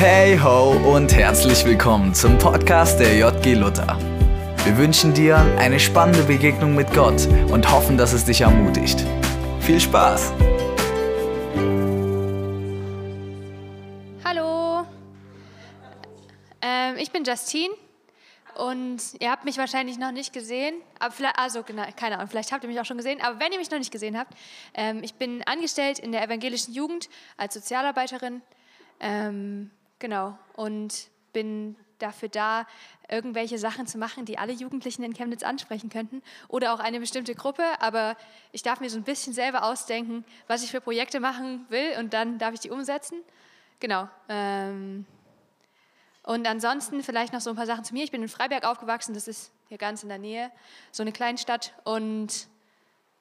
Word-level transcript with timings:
Hey 0.00 0.38
ho 0.38 0.76
und 0.94 1.12
herzlich 1.12 1.64
willkommen 1.64 2.14
zum 2.14 2.38
Podcast 2.38 3.00
der 3.00 3.16
JG 3.16 3.54
Luther. 3.54 3.98
Wir 4.64 4.78
wünschen 4.78 5.12
dir 5.12 5.38
eine 5.58 5.80
spannende 5.80 6.22
Begegnung 6.22 6.76
mit 6.76 6.94
Gott 6.94 7.26
und 7.50 7.68
hoffen, 7.68 7.98
dass 7.98 8.12
es 8.12 8.24
dich 8.24 8.42
ermutigt. 8.42 9.04
Viel 9.58 9.80
Spaß! 9.80 10.32
Hallo, 14.24 14.86
ähm, 16.62 16.96
ich 16.98 17.10
bin 17.10 17.24
Justine 17.24 17.74
und 18.54 19.00
ihr 19.18 19.32
habt 19.32 19.44
mich 19.44 19.58
wahrscheinlich 19.58 19.98
noch 19.98 20.12
nicht 20.12 20.32
gesehen, 20.32 20.76
aber 21.00 21.10
vielleicht, 21.10 21.40
also 21.40 21.64
genau, 21.64 21.82
keine 21.96 22.18
Ahnung, 22.18 22.28
vielleicht 22.28 22.52
habt 22.52 22.62
ihr 22.62 22.70
mich 22.70 22.78
auch 22.78 22.84
schon 22.84 22.98
gesehen, 22.98 23.20
aber 23.20 23.40
wenn 23.40 23.50
ihr 23.50 23.58
mich 23.58 23.72
noch 23.72 23.78
nicht 23.78 23.90
gesehen 23.90 24.16
habt, 24.16 24.32
ähm, 24.74 25.02
ich 25.02 25.14
bin 25.14 25.42
angestellt 25.42 25.98
in 25.98 26.12
der 26.12 26.22
evangelischen 26.22 26.72
Jugend 26.72 27.08
als 27.36 27.54
Sozialarbeiterin, 27.54 28.42
ähm, 29.00 29.72
genau, 29.98 30.38
und 30.54 31.08
bin 31.32 31.76
dafür 31.98 32.28
da, 32.28 32.66
irgendwelche 33.08 33.58
Sachen 33.58 33.86
zu 33.86 33.98
machen, 33.98 34.24
die 34.24 34.38
alle 34.38 34.52
Jugendlichen 34.52 35.02
in 35.02 35.14
Chemnitz 35.14 35.42
ansprechen 35.42 35.90
könnten 35.90 36.22
oder 36.48 36.74
auch 36.74 36.80
eine 36.80 37.00
bestimmte 37.00 37.34
Gruppe, 37.34 37.64
aber 37.80 38.16
ich 38.52 38.62
darf 38.62 38.80
mir 38.80 38.90
so 38.90 38.98
ein 38.98 39.04
bisschen 39.04 39.32
selber 39.32 39.64
ausdenken, 39.64 40.24
was 40.46 40.62
ich 40.62 40.70
für 40.70 40.80
Projekte 40.80 41.20
machen 41.20 41.66
will 41.70 41.98
und 41.98 42.12
dann 42.12 42.38
darf 42.38 42.54
ich 42.54 42.60
die 42.60 42.70
umsetzen. 42.70 43.22
Genau. 43.80 44.08
Ähm, 44.28 45.06
und 46.22 46.46
ansonsten 46.46 47.02
vielleicht 47.02 47.32
noch 47.32 47.40
so 47.40 47.50
ein 47.50 47.56
paar 47.56 47.66
Sachen 47.66 47.84
zu 47.84 47.94
mir. 47.94 48.04
Ich 48.04 48.10
bin 48.10 48.22
in 48.22 48.28
Freiberg 48.28 48.64
aufgewachsen, 48.64 49.14
das 49.14 49.28
ist 49.28 49.50
hier 49.68 49.78
ganz 49.78 50.02
in 50.02 50.10
der 50.10 50.18
Nähe, 50.18 50.50
so 50.92 51.02
eine 51.02 51.12
kleine 51.12 51.38
Stadt. 51.38 51.72
Und 51.84 52.48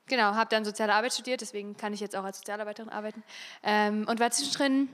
genau, 0.07 0.35
habe 0.35 0.49
dann 0.49 0.65
soziale 0.65 0.93
Arbeit 0.93 1.13
studiert, 1.13 1.39
deswegen 1.39 1.77
kann 1.77 1.93
ich 1.93 2.01
jetzt 2.01 2.15
auch 2.15 2.25
als 2.25 2.39
Sozialarbeiterin 2.39 2.89
arbeiten. 2.89 3.23
Ähm, 3.63 4.05
und 4.09 4.19
war 4.19 4.31
zwischendrin 4.31 4.89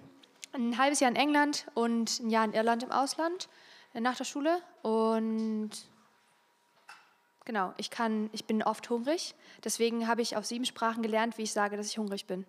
ein 0.54 0.78
halbes 0.78 1.00
Jahr 1.00 1.12
in 1.12 1.18
England 1.18 1.66
und 1.74 2.20
ein 2.20 2.30
Jahr 2.30 2.46
in 2.46 2.54
Irland 2.54 2.84
im 2.84 2.92
Ausland 2.92 3.50
äh, 3.94 4.00
nach 4.00 4.16
der 4.16 4.24
Schule. 4.24 4.62
Und 4.82 5.72
genau, 7.46 7.74
ich, 7.78 7.90
kann, 7.90 8.30
ich 8.34 8.46
bin 8.46 8.64
oft 8.64 8.90
hungrig. 8.90 9.36
Deswegen 9.64 10.08
habe 10.08 10.22
ich 10.22 10.38
auf 10.38 10.46
sieben 10.46 10.66
Sprachen 10.66 11.04
gelernt, 11.04 11.38
wie 11.38 11.44
ich 11.44 11.54
sage, 11.54 11.78
dass 11.78 11.88
ich 11.88 11.98
hungrig 11.98 12.26
bin. 12.26 12.46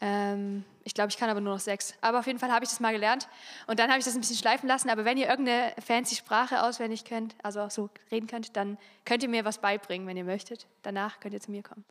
Ähm, 0.00 0.64
ich 0.84 0.94
glaube, 0.94 1.10
ich 1.10 1.16
kann 1.16 1.28
aber 1.28 1.40
nur 1.40 1.54
noch 1.54 1.60
sechs. 1.60 1.94
Aber 2.00 2.20
auf 2.20 2.26
jeden 2.26 2.38
Fall 2.38 2.52
habe 2.52 2.64
ich 2.64 2.70
das 2.70 2.80
mal 2.80 2.92
gelernt. 2.92 3.28
Und 3.66 3.78
dann 3.78 3.90
habe 3.90 3.98
ich 3.98 4.04
das 4.04 4.14
ein 4.14 4.20
bisschen 4.20 4.36
schleifen 4.36 4.68
lassen. 4.68 4.90
Aber 4.90 5.04
wenn 5.04 5.18
ihr 5.18 5.28
irgendeine 5.28 5.74
fancy 5.84 6.14
Sprache 6.14 6.62
auswendig 6.62 7.04
könnt, 7.04 7.34
also 7.42 7.60
auch 7.62 7.70
so 7.70 7.90
reden 8.10 8.26
könnt, 8.26 8.56
dann 8.56 8.78
könnt 9.04 9.22
ihr 9.22 9.28
mir 9.28 9.44
was 9.44 9.58
beibringen, 9.58 10.06
wenn 10.06 10.16
ihr 10.16 10.24
möchtet. 10.24 10.66
Danach 10.82 11.20
könnt 11.20 11.34
ihr 11.34 11.40
zu 11.40 11.50
mir 11.50 11.62
kommen. 11.62 11.84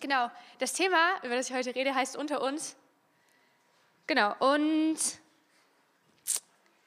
Genau, 0.00 0.28
das 0.58 0.72
Thema, 0.72 0.98
über 1.22 1.36
das 1.36 1.48
ich 1.48 1.54
heute 1.54 1.76
rede, 1.76 1.94
heißt 1.94 2.16
unter 2.16 2.42
uns. 2.42 2.76
Genau, 4.06 4.34
und 4.38 4.98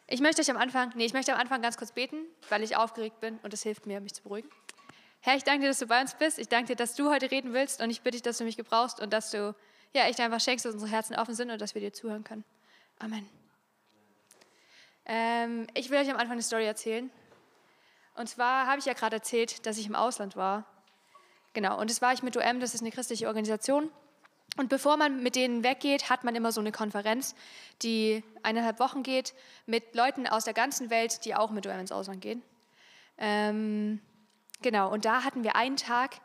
ich 0.07 0.19
möchte 0.21 0.41
euch 0.41 0.51
am 0.51 0.57
Anfang, 0.57 0.91
nee, 0.95 1.05
ich 1.05 1.13
möchte 1.13 1.33
am 1.33 1.39
Anfang 1.39 1.61
ganz 1.61 1.77
kurz 1.77 1.91
beten, 1.91 2.17
weil 2.49 2.61
ich 2.61 2.77
aufgeregt 2.77 3.19
bin 3.19 3.39
und 3.41 3.53
das 3.53 3.63
hilft 3.63 3.85
mir, 3.85 3.99
mich 4.01 4.13
zu 4.13 4.23
beruhigen. 4.23 4.49
Herr, 5.21 5.35
ich 5.35 5.43
danke 5.43 5.61
dir, 5.61 5.69
dass 5.69 5.79
du 5.79 5.87
bei 5.87 5.99
uns 5.99 6.13
bist. 6.13 6.37
Ich 6.37 6.49
danke 6.49 6.67
dir, 6.67 6.75
dass 6.75 6.93
du 6.93 7.09
heute 7.09 7.31
reden 7.31 7.53
willst 7.53 7.81
und 7.81 7.89
ich 7.89 8.01
bitte 8.01 8.17
dich, 8.17 8.21
dass 8.21 8.37
du 8.37 8.43
mich 8.43 8.57
gebrauchst 8.57 8.99
und 8.99 9.11
dass 9.11 9.31
du 9.31 9.55
ja, 9.93 10.03
echt 10.03 10.19
einfach 10.19 10.41
schenkst, 10.41 10.65
dass 10.65 10.73
unsere 10.73 10.91
Herzen 10.91 11.15
offen 11.15 11.33
sind 11.33 11.49
und 11.49 11.59
dass 11.59 11.73
wir 11.73 11.81
dir 11.81 11.93
zuhören 11.93 12.23
können. 12.23 12.43
Amen. 12.99 13.27
Ähm, 15.05 15.67
ich 15.73 15.89
will 15.89 15.99
euch 15.99 16.09
am 16.09 16.17
Anfang 16.17 16.33
eine 16.33 16.43
Story 16.43 16.65
erzählen. 16.65 17.09
Und 18.15 18.27
zwar 18.27 18.67
habe 18.67 18.79
ich 18.79 18.85
ja 18.85 18.93
gerade 18.93 19.15
erzählt, 19.15 19.65
dass 19.65 19.77
ich 19.77 19.87
im 19.87 19.95
Ausland 19.95 20.35
war. 20.35 20.65
Genau, 21.53 21.79
und 21.79 21.89
das 21.89 22.01
war 22.01 22.13
ich 22.13 22.23
mit 22.23 22.35
OM, 22.35 22.59
das 22.59 22.73
ist 22.73 22.81
eine 22.81 22.91
christliche 22.91 23.27
Organisation. 23.27 23.89
Und 24.57 24.69
bevor 24.69 24.95
man 24.95 25.21
mit 25.21 25.35
denen 25.35 25.63
weggeht, 25.63 26.09
hat 26.09 26.23
man 26.23 26.35
immer 26.35 26.51
so 26.51 26.61
eine 26.61 26.71
Konferenz, 26.71 27.35
die 27.81 28.23
eineinhalb 28.41 28.79
Wochen 28.79 29.03
geht, 29.03 29.33
mit 29.65 29.95
Leuten 29.95 30.27
aus 30.27 30.45
der 30.45 30.53
ganzen 30.53 30.89
Welt, 30.89 31.25
die 31.25 31.35
auch 31.35 31.51
mit 31.51 31.67
OM 31.67 31.79
ins 31.79 31.91
Ausland 31.91 32.21
gehen. 32.21 32.41
Ähm, 33.17 33.99
genau, 34.61 34.91
und 34.91 35.05
da 35.05 35.23
hatten 35.23 35.43
wir 35.43 35.55
einen 35.55 35.75
Tag, 35.75 36.21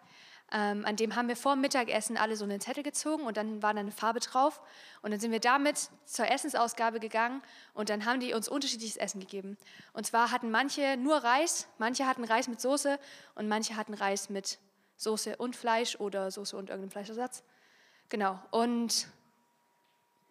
ähm, 0.53 0.85
an 0.85 0.97
dem 0.97 1.15
haben 1.15 1.29
wir 1.29 1.37
vor 1.37 1.55
Mittagessen 1.55 2.17
alle 2.17 2.37
so 2.37 2.45
einen 2.45 2.61
Zettel 2.61 2.83
gezogen 2.83 3.25
und 3.25 3.37
dann 3.37 3.63
war 3.63 3.73
da 3.73 3.81
eine 3.81 3.93
Farbe 3.93 4.21
drauf. 4.21 4.61
Und 5.03 5.13
dann 5.13 5.21
sind 5.21 5.31
wir 5.33 5.41
damit 5.41 5.91
zur 6.05 6.29
Essensausgabe 6.29 7.01
gegangen 7.01 7.43
und 7.75 7.89
dann 7.89 8.05
haben 8.05 8.21
die 8.21 8.35
uns 8.35 8.49
unterschiedliches 8.49 8.97
Essen 8.97 9.21
gegeben. 9.21 9.57
Und 9.93 10.07
zwar 10.07 10.31
hatten 10.31 10.51
manche 10.51 10.97
nur 10.97 11.17
Reis, 11.17 11.69
manche 11.79 12.07
hatten 12.07 12.25
Reis 12.25 12.49
mit 12.49 12.61
Soße 12.61 12.99
und 13.35 13.49
manche 13.49 13.77
hatten 13.77 13.95
Reis 13.95 14.29
mit 14.29 14.59
Soße 14.97 15.37
und 15.37 15.55
Fleisch 15.55 15.97
oder 15.97 16.31
Soße 16.31 16.57
und 16.57 16.71
irgendeinem 16.71 16.91
Fleischersatz. 16.91 17.45
Genau. 18.11 18.39
Und 18.51 19.09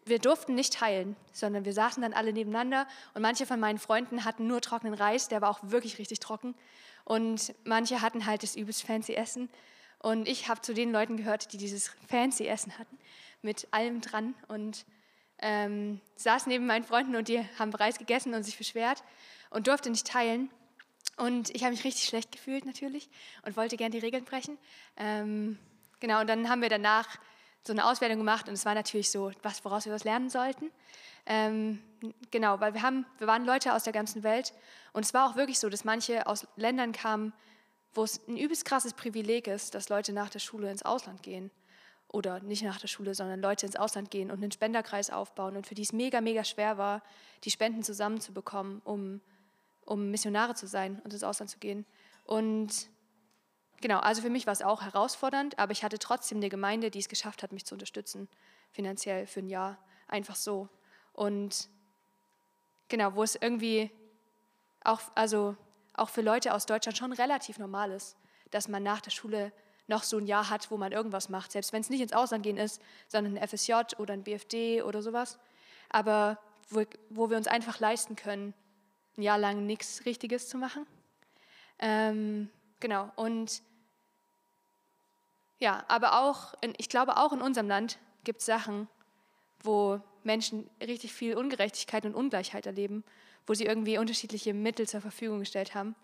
wir 0.06 0.20
durften 0.20 0.54
nicht 0.54 0.74
teilen, 0.74 1.16
sondern 1.32 1.66
wir 1.66 1.74
saßen 1.74 2.02
dann 2.02 2.14
alle 2.14 2.34
nebeneinander 2.34 2.88
und 3.14 3.22
manche 3.22 3.46
von 3.46 3.60
meinen 3.60 3.80
Freunden 3.80 4.26
hatten 4.26 4.48
nur 4.48 4.62
trockenen 4.62 4.94
Reis, 4.94 5.28
der 5.28 5.42
war 5.42 5.50
auch 5.50 5.60
wirklich 5.64 5.98
richtig 5.98 6.20
trocken. 6.20 6.56
Und 7.06 7.56
manche 7.64 8.02
hatten 8.02 8.26
halt 8.26 8.44
das 8.44 8.56
übelst 8.56 8.84
fancy 8.84 9.14
Essen. 9.16 9.50
Und 10.00 10.28
ich 10.28 10.48
habe 10.48 10.62
zu 10.62 10.74
den 10.74 10.92
Leuten 10.92 11.18
gehört, 11.18 11.54
die 11.54 11.58
dieses 11.58 11.92
fancy 12.08 12.46
Essen 12.46 12.78
hatten, 12.78 12.98
mit 13.42 13.68
allem 13.72 14.02
dran. 14.02 14.36
Und 14.48 14.86
ähm, 15.40 16.02
saß 16.18 16.48
neben 16.48 16.66
meinen 16.66 16.84
Freunden 16.84 17.16
und 17.16 17.28
die 17.28 17.40
haben 17.58 17.72
bereits 17.72 17.98
gegessen 17.98 18.34
und 18.34 18.44
sich 18.44 18.58
beschwert 18.58 19.04
und 19.50 19.68
durfte 19.68 19.90
nicht 19.90 20.06
teilen. 20.06 20.50
Und 21.18 21.50
ich 21.56 21.64
habe 21.64 21.72
mich 21.72 21.84
richtig 21.84 22.06
schlecht 22.06 22.32
gefühlt 22.32 22.66
natürlich 22.66 23.10
und 23.46 23.58
wollte 23.58 23.78
gern 23.78 23.92
die 23.92 24.00
Regeln 24.00 24.26
brechen. 24.26 24.58
Ähm, 24.98 25.58
genau, 26.00 26.22
und 26.22 26.28
dann 26.28 26.50
haben 26.50 26.62
wir 26.62 26.70
danach 26.70 27.08
so 27.66 27.74
eine 27.74 27.86
Auswertung 27.86 28.18
gemacht 28.18 28.48
und 28.48 28.54
es 28.54 28.66
war 28.66 28.74
natürlich 28.74 29.12
so, 29.12 29.32
was, 29.42 29.64
woraus 29.66 29.86
wir 29.86 29.94
was 29.94 30.04
lernen 30.04 30.30
sollten. 30.30 30.72
Ähm, 31.26 31.80
genau, 32.32 32.60
weil 32.60 32.74
wir, 32.74 32.82
haben, 32.82 33.06
wir 33.18 33.28
waren 33.28 33.46
Leute 33.46 33.74
aus 33.74 33.84
der 33.84 33.94
ganzen 33.94 34.24
Welt 34.24 34.54
und 34.94 35.06
es 35.06 35.14
war 35.14 35.30
auch 35.30 35.36
wirklich 35.36 35.60
so, 35.60 35.70
dass 35.70 35.84
manche 35.84 36.26
aus 36.26 36.48
Ländern 36.56 36.92
kamen, 36.92 37.34
wo 37.94 38.04
es 38.04 38.26
ein 38.28 38.38
übelst 38.38 38.66
krasses 38.66 38.94
Privileg 38.94 39.48
ist, 39.48 39.76
dass 39.76 39.90
Leute 39.90 40.14
nach 40.14 40.30
der 40.30 40.40
Schule 40.40 40.72
ins 40.72 40.84
Ausland 40.84 41.24
gehen. 41.24 41.52
Oder 42.12 42.40
nicht 42.40 42.64
nach 42.64 42.80
der 42.80 42.88
Schule, 42.88 43.14
sondern 43.14 43.40
Leute 43.40 43.68
ins 43.68 43.76
Ausland 43.76 44.10
gehen 44.10 44.32
und 44.32 44.42
einen 44.42 44.52
Spenderkreis 44.52 45.12
aufbauen 45.12 45.56
und 45.56 45.68
für 45.68 45.76
die 45.76 45.84
es 45.84 45.94
mega, 45.94 46.22
mega 46.22 46.44
schwer 46.44 46.80
war, 46.80 47.04
die 47.44 47.52
Spenden 47.52 47.84
zusammenzubekommen, 47.84 48.82
um, 48.84 49.22
um 49.86 50.10
Missionare 50.10 50.56
zu 50.56 50.66
sein 50.66 51.00
und 51.04 51.14
ins 51.14 51.24
Ausland 51.24 51.52
zu 51.52 51.60
gehen. 51.60 51.86
Und 52.26 52.90
genau, 53.82 54.00
also 54.00 54.22
für 54.22 54.30
mich 54.30 54.46
war 54.46 54.54
es 54.54 54.62
auch 54.62 54.82
herausfordernd, 54.82 55.58
aber 55.60 55.72
ich 55.72 55.84
hatte 55.84 56.00
trotzdem 56.00 56.38
eine 56.38 56.50
Gemeinde, 56.50 56.92
die 56.92 57.00
es 57.00 57.10
geschafft 57.10 57.44
hat, 57.44 57.52
mich 57.52 57.66
zu 57.66 57.76
unterstützen, 57.76 58.28
finanziell 58.72 59.28
für 59.28 59.40
ein 59.40 59.50
Jahr, 59.50 59.78
einfach 60.08 60.36
so. 60.36 60.70
Und 61.14 61.70
genau, 62.88 63.16
wo 63.16 63.24
es 63.24 63.36
irgendwie 63.36 63.92
auch, 64.84 65.02
also 65.16 65.56
auch 65.94 66.10
für 66.10 66.22
Leute 66.22 66.54
aus 66.54 66.66
Deutschland 66.66 66.98
schon 66.98 67.14
relativ 67.14 67.60
normal 67.60 67.92
ist, 67.92 68.18
dass 68.52 68.68
man 68.68 68.84
nach 68.84 69.02
der 69.02 69.12
Schule 69.12 69.52
noch 69.88 70.04
so 70.04 70.18
ein 70.18 70.28
Jahr 70.28 70.50
hat, 70.50 70.70
wo 70.72 70.78
man 70.78 70.92
irgendwas 70.92 71.30
macht, 71.30 71.52
selbst 71.52 71.74
wenn 71.74 71.82
es 71.82 71.90
nicht 71.90 72.02
ins 72.02 72.14
Ausland 72.14 72.44
gehen 72.44 72.58
ist, 72.58 72.82
sondern 73.08 73.38
ein 73.38 73.48
FSJ 73.48 73.74
oder 73.98 74.14
ein 74.14 74.24
BFD 74.24 74.84
oder 74.84 75.02
sowas. 75.02 75.40
Aber 75.90 76.40
wo, 76.70 76.84
wo 77.10 77.30
wir 77.30 77.38
uns 77.38 77.48
einfach 77.48 77.80
leisten 77.80 78.16
können, 78.16 78.54
ein 79.18 79.24
Jahr 79.24 79.38
lang 79.38 79.66
nichts 79.66 80.06
Richtiges 80.06 80.48
zu 80.48 80.58
machen. 80.58 80.86
Ähm, 81.80 82.50
genau, 82.80 83.12
und 83.16 83.62
ja, 85.60 85.84
aber 85.88 86.22
auch, 86.22 86.54
in, 86.62 86.74
ich 86.78 86.90
glaube 86.90 87.18
auch 87.18 87.34
in 87.34 87.42
unserem 87.42 87.68
Land 87.68 88.00
gibt 88.24 88.40
es 88.40 88.46
Sachen, 88.46 88.88
wo 89.62 90.02
Menschen 90.24 90.70
richtig 90.82 91.14
viel 91.14 91.36
Ungerechtigkeit 91.36 92.06
und 92.06 92.16
Ungleichheit 92.16 92.66
erleben 92.66 93.04
wo 93.50 93.56
sie 93.56 93.66
irgendwie 93.66 93.98
unterschiedliche 93.98 94.54
Mittel 94.54 94.88
zur 94.88 95.02
Verfügung 95.02 95.40
gestellt 95.40 95.74
haben. 95.74 95.96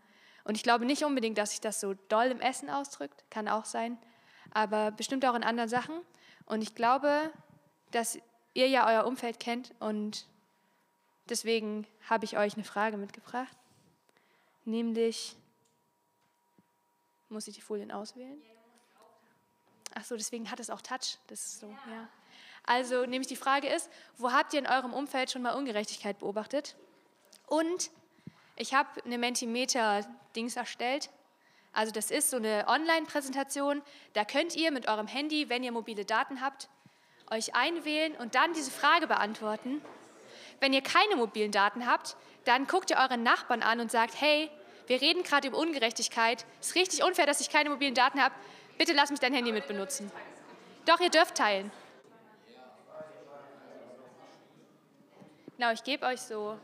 Und 0.46 0.56
ich 0.56 0.64
glaube 0.64 0.84
nicht 0.84 1.06
unbedingt, 1.06 1.38
dass 1.38 1.52
sich 1.52 1.62
das 1.62 1.80
so 1.80 1.94
doll 2.10 2.26
im 2.26 2.42
Essen 2.42 2.72
ausdrückt, 2.72 3.24
kann 3.30 3.48
auch 3.48 3.66
sein, 3.66 4.00
aber 4.52 4.90
bestimmt 4.90 5.24
auch 5.26 5.36
in 5.36 5.44
anderen 5.44 5.70
Sachen. 5.70 5.96
Und 6.48 6.64
ich 6.64 6.74
glaube, 6.74 7.32
dass 7.92 8.18
ihr 8.56 8.68
ja 8.68 8.88
euer 8.88 9.06
Umfeld 9.06 9.40
kennt 9.40 9.76
und 9.80 10.26
deswegen 11.30 11.86
habe 12.10 12.26
ich 12.26 12.36
euch 12.36 12.56
eine 12.56 12.64
Frage 12.64 12.98
mitgebracht, 12.98 13.56
nämlich, 14.66 15.38
muss 17.30 17.48
ich 17.48 17.54
die 17.54 17.62
Folien 17.62 17.92
auswählen? 17.92 18.42
Ach 19.96 20.04
so, 20.04 20.16
deswegen 20.16 20.52
hat 20.52 20.60
es 20.60 20.70
auch 20.70 20.82
Touch. 20.82 21.18
Das 21.28 21.40
ist 21.40 21.60
so, 21.60 21.70
ja. 21.70 22.08
Also, 22.66 23.06
nämlich 23.06 23.28
die 23.28 23.36
Frage 23.36 23.68
ist, 23.68 23.90
wo 24.18 24.32
habt 24.32 24.54
ihr 24.54 24.60
in 24.60 24.68
eurem 24.68 24.94
Umfeld 24.94 25.32
schon 25.32 25.42
mal 25.42 25.54
Ungerechtigkeit 25.54 26.20
beobachtet? 26.20 26.76
Und 27.48 27.92
ich 28.56 28.74
habe 28.74 29.04
eine 29.04 29.18
Mentimeter-Dings 29.18 30.56
erstellt. 30.56 31.10
Also 31.74 31.92
das 31.92 32.10
ist 32.10 32.30
so 32.30 32.38
eine 32.38 32.66
Online-Präsentation. 32.68 33.82
Da 34.14 34.24
könnt 34.24 34.56
ihr 34.56 34.72
mit 34.72 34.88
eurem 34.88 35.08
Handy, 35.08 35.50
wenn 35.50 35.64
ihr 35.64 35.74
mobile 35.74 36.06
Daten 36.06 36.42
habt, 36.42 36.70
euch 37.30 37.54
einwählen 37.54 38.16
und 38.16 38.36
dann 38.36 38.54
diese 38.54 38.72
Frage 38.72 39.08
beantworten. 39.08 39.82
Wenn 40.60 40.72
ihr 40.72 40.82
keine 40.82 41.18
mobilen 41.18 41.52
Daten 41.52 41.86
habt, 41.86 42.16
dann 42.46 42.66
guckt 42.66 42.92
ihr 42.92 42.98
euren 42.98 43.24
Nachbarn 43.24 43.62
an 43.62 43.80
und 43.82 43.92
sagt, 43.92 44.20
hey, 44.20 44.50
wir 44.88 45.02
reden 45.02 45.24
gerade 45.24 45.50
über 45.50 45.58
Ungerechtigkeit. 45.58 46.46
Es 46.62 46.68
ist 46.68 46.76
richtig 46.76 47.04
unfair, 47.04 47.26
dass 47.26 47.42
ich 47.42 47.50
keine 47.50 47.70
mobilen 47.70 47.96
Daten 47.96 48.22
habe. 48.22 48.34
Bitte 48.78 48.94
lass 48.94 49.10
mich 49.10 49.20
dein 49.20 49.34
Handy 49.34 49.52
mit 49.52 49.68
benutzen. 49.68 50.12
Doch, 50.86 51.00
ihr 51.00 51.10
dürft 51.10 51.36
teilen. 51.36 51.72
Genau, 55.58 55.72
ich 55.72 55.84
gebe 55.84 56.06
euch 56.06 56.20
so 56.20 56.58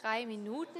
drei 0.00 0.26
Minuten. 0.26 0.78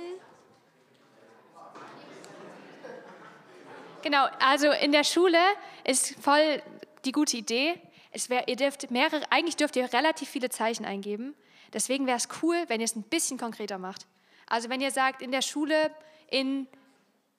Genau, 4.03 4.27
also 4.39 4.71
in 4.71 4.93
der 4.93 5.03
Schule 5.03 5.39
ist 5.83 6.15
voll 6.23 6.63
die 7.05 7.11
gute 7.11 7.37
Idee. 7.37 7.81
Es 8.13 8.31
wär, 8.31 8.47
ihr 8.47 8.55
dürft 8.55 8.91
mehrere, 8.93 9.23
eigentlich 9.31 9.57
dürft 9.57 9.75
ihr 9.75 9.93
relativ 9.93 10.29
viele 10.29 10.49
Zeichen 10.49 10.85
eingeben. 10.85 11.35
Deswegen 11.73 12.07
wäre 12.07 12.17
es 12.17 12.29
cool, 12.43 12.65
wenn 12.69 12.81
ihr 12.81 12.85
es 12.85 12.95
ein 12.95 13.03
bisschen 13.03 13.39
konkreter 13.39 13.79
macht. 13.79 14.07
Also 14.47 14.71
wenn 14.71 14.81
ihr 14.81 14.93
sagt, 14.93 15.23
in 15.23 15.33
der 15.33 15.43
Schule, 15.43 15.91
in, 16.31 16.69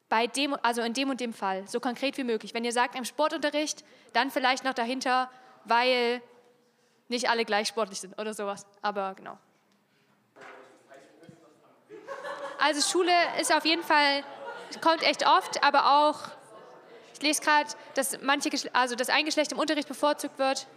bei 0.09 0.27
dem, 0.27 0.56
also 0.62 0.81
in 0.81 0.94
dem 0.94 1.09
und 1.09 1.19
dem 1.19 1.33
Fall, 1.33 1.68
so 1.68 1.80
konkret 1.80 2.18
wie 2.18 2.24
möglich. 2.24 2.54
Wenn 2.54 2.63
ihr 2.63 2.71
sagt, 2.71 2.95
im 2.95 3.06
Sportunterricht, 3.06 3.83
dann 4.13 4.31
vielleicht 4.31 4.63
noch 4.63 4.74
dahinter, 4.74 5.30
weil 5.65 6.21
nicht 7.09 7.30
alle 7.30 7.45
gleich 7.45 7.68
sportlich 7.68 8.00
sind 8.00 8.19
oder 8.19 8.33
sowas. 8.33 8.65
Aber 8.81 9.13
genau. 9.15 9.38
Also 12.59 12.81
Schule 12.81 13.12
ist 13.39 13.54
auf 13.54 13.65
jeden 13.65 13.83
Fall, 13.83 14.24
kommt 14.81 15.04
echt 15.04 15.27
oft, 15.27 15.63
aber 15.63 16.00
auch, 16.00 16.30
ich 17.13 17.21
lese 17.21 17.42
gerade, 17.42 17.69
dass 17.94 18.19
manche, 18.21 18.50
also 18.74 18.95
dass 18.95 19.10
ein 19.10 19.25
Geschlecht 19.25 19.51
im 19.51 19.60
Unterricht 19.60 19.88
bevorzugt 19.88 20.39
wird. 20.39 20.68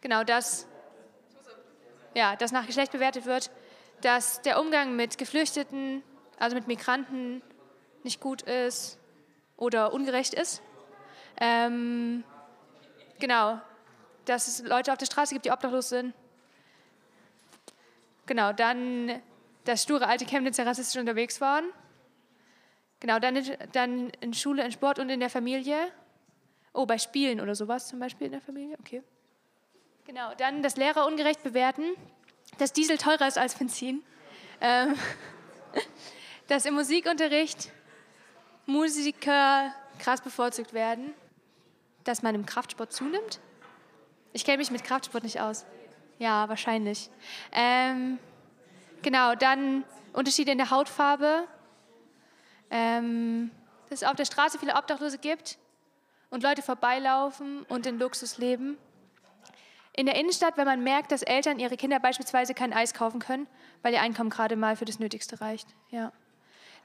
Genau, 0.00 0.24
das, 0.24 0.66
ja, 2.14 2.36
dass 2.36 2.52
nach 2.52 2.66
Geschlecht 2.66 2.92
bewertet 2.92 3.26
wird, 3.26 3.50
dass 4.02 4.42
der 4.42 4.60
Umgang 4.60 4.96
mit 4.96 5.18
Geflüchteten, 5.18 6.02
also 6.38 6.56
mit 6.56 6.66
Migranten, 6.66 7.42
nicht 8.04 8.20
gut 8.20 8.42
ist 8.42 8.98
oder 9.56 9.92
ungerecht 9.92 10.34
ist. 10.34 10.62
Ähm, 11.40 12.24
genau, 13.18 13.60
dass 14.24 14.48
es 14.48 14.62
Leute 14.62 14.92
auf 14.92 14.98
der 14.98 15.06
Straße 15.06 15.34
gibt, 15.34 15.44
die 15.44 15.50
obdachlos 15.50 15.88
sind. 15.88 16.14
Genau, 18.26 18.52
dann, 18.52 19.20
dass 19.64 19.82
sture 19.82 20.06
alte 20.06 20.24
Chemnitzer 20.24 20.66
rassistisch 20.66 21.00
unterwegs 21.00 21.40
waren. 21.40 21.64
Genau, 23.00 23.18
dann, 23.18 23.42
dann 23.72 24.10
in 24.20 24.34
Schule, 24.34 24.64
in 24.64 24.72
Sport 24.72 24.98
und 24.98 25.08
in 25.10 25.20
der 25.20 25.30
Familie. 25.30 25.90
Oh, 26.72 26.86
bei 26.86 26.98
Spielen 26.98 27.40
oder 27.40 27.54
sowas 27.54 27.88
zum 27.88 27.98
Beispiel 27.98 28.26
in 28.26 28.32
der 28.32 28.40
Familie, 28.40 28.76
okay. 28.78 29.02
Genau, 30.04 30.34
dann 30.36 30.62
dass 30.62 30.76
Lehrer 30.76 31.06
ungerecht 31.06 31.42
bewerten, 31.42 31.84
dass 32.58 32.72
Diesel 32.72 32.98
teurer 32.98 33.26
ist 33.26 33.38
als 33.38 33.54
Benzin. 33.54 34.02
Ähm, 34.60 34.94
dass 36.48 36.66
im 36.66 36.74
Musikunterricht 36.74 37.70
Musiker 38.70 39.72
krass 39.98 40.20
bevorzugt 40.20 40.72
werden, 40.72 41.12
dass 42.04 42.22
man 42.22 42.34
im 42.34 42.46
Kraftsport 42.46 42.92
zunimmt. 42.92 43.40
Ich 44.32 44.44
kenne 44.44 44.58
mich 44.58 44.70
mit 44.70 44.84
Kraftsport 44.84 45.24
nicht 45.24 45.40
aus. 45.40 45.64
Ja, 46.18 46.48
wahrscheinlich. 46.48 47.10
Ähm, 47.52 48.18
genau, 49.02 49.34
dann 49.34 49.84
Unterschiede 50.12 50.52
in 50.52 50.58
der 50.58 50.70
Hautfarbe. 50.70 51.44
Ähm, 52.70 53.50
dass 53.88 54.02
es 54.02 54.08
auf 54.08 54.14
der 54.14 54.24
Straße 54.24 54.58
viele 54.58 54.76
Obdachlose 54.76 55.18
gibt 55.18 55.58
und 56.30 56.44
Leute 56.44 56.62
vorbeilaufen 56.62 57.64
und 57.64 57.86
in 57.86 57.98
Luxus 57.98 58.38
leben. 58.38 58.78
In 59.92 60.06
der 60.06 60.14
Innenstadt, 60.14 60.56
wenn 60.56 60.66
man 60.66 60.84
merkt, 60.84 61.10
dass 61.10 61.22
Eltern 61.22 61.58
ihre 61.58 61.76
Kinder 61.76 61.98
beispielsweise 61.98 62.54
kein 62.54 62.72
Eis 62.72 62.94
kaufen 62.94 63.18
können, 63.18 63.48
weil 63.82 63.92
ihr 63.92 64.00
Einkommen 64.00 64.30
gerade 64.30 64.54
mal 64.54 64.76
für 64.76 64.84
das 64.84 65.00
Nötigste 65.00 65.40
reicht. 65.40 65.68
Ja. 65.90 66.12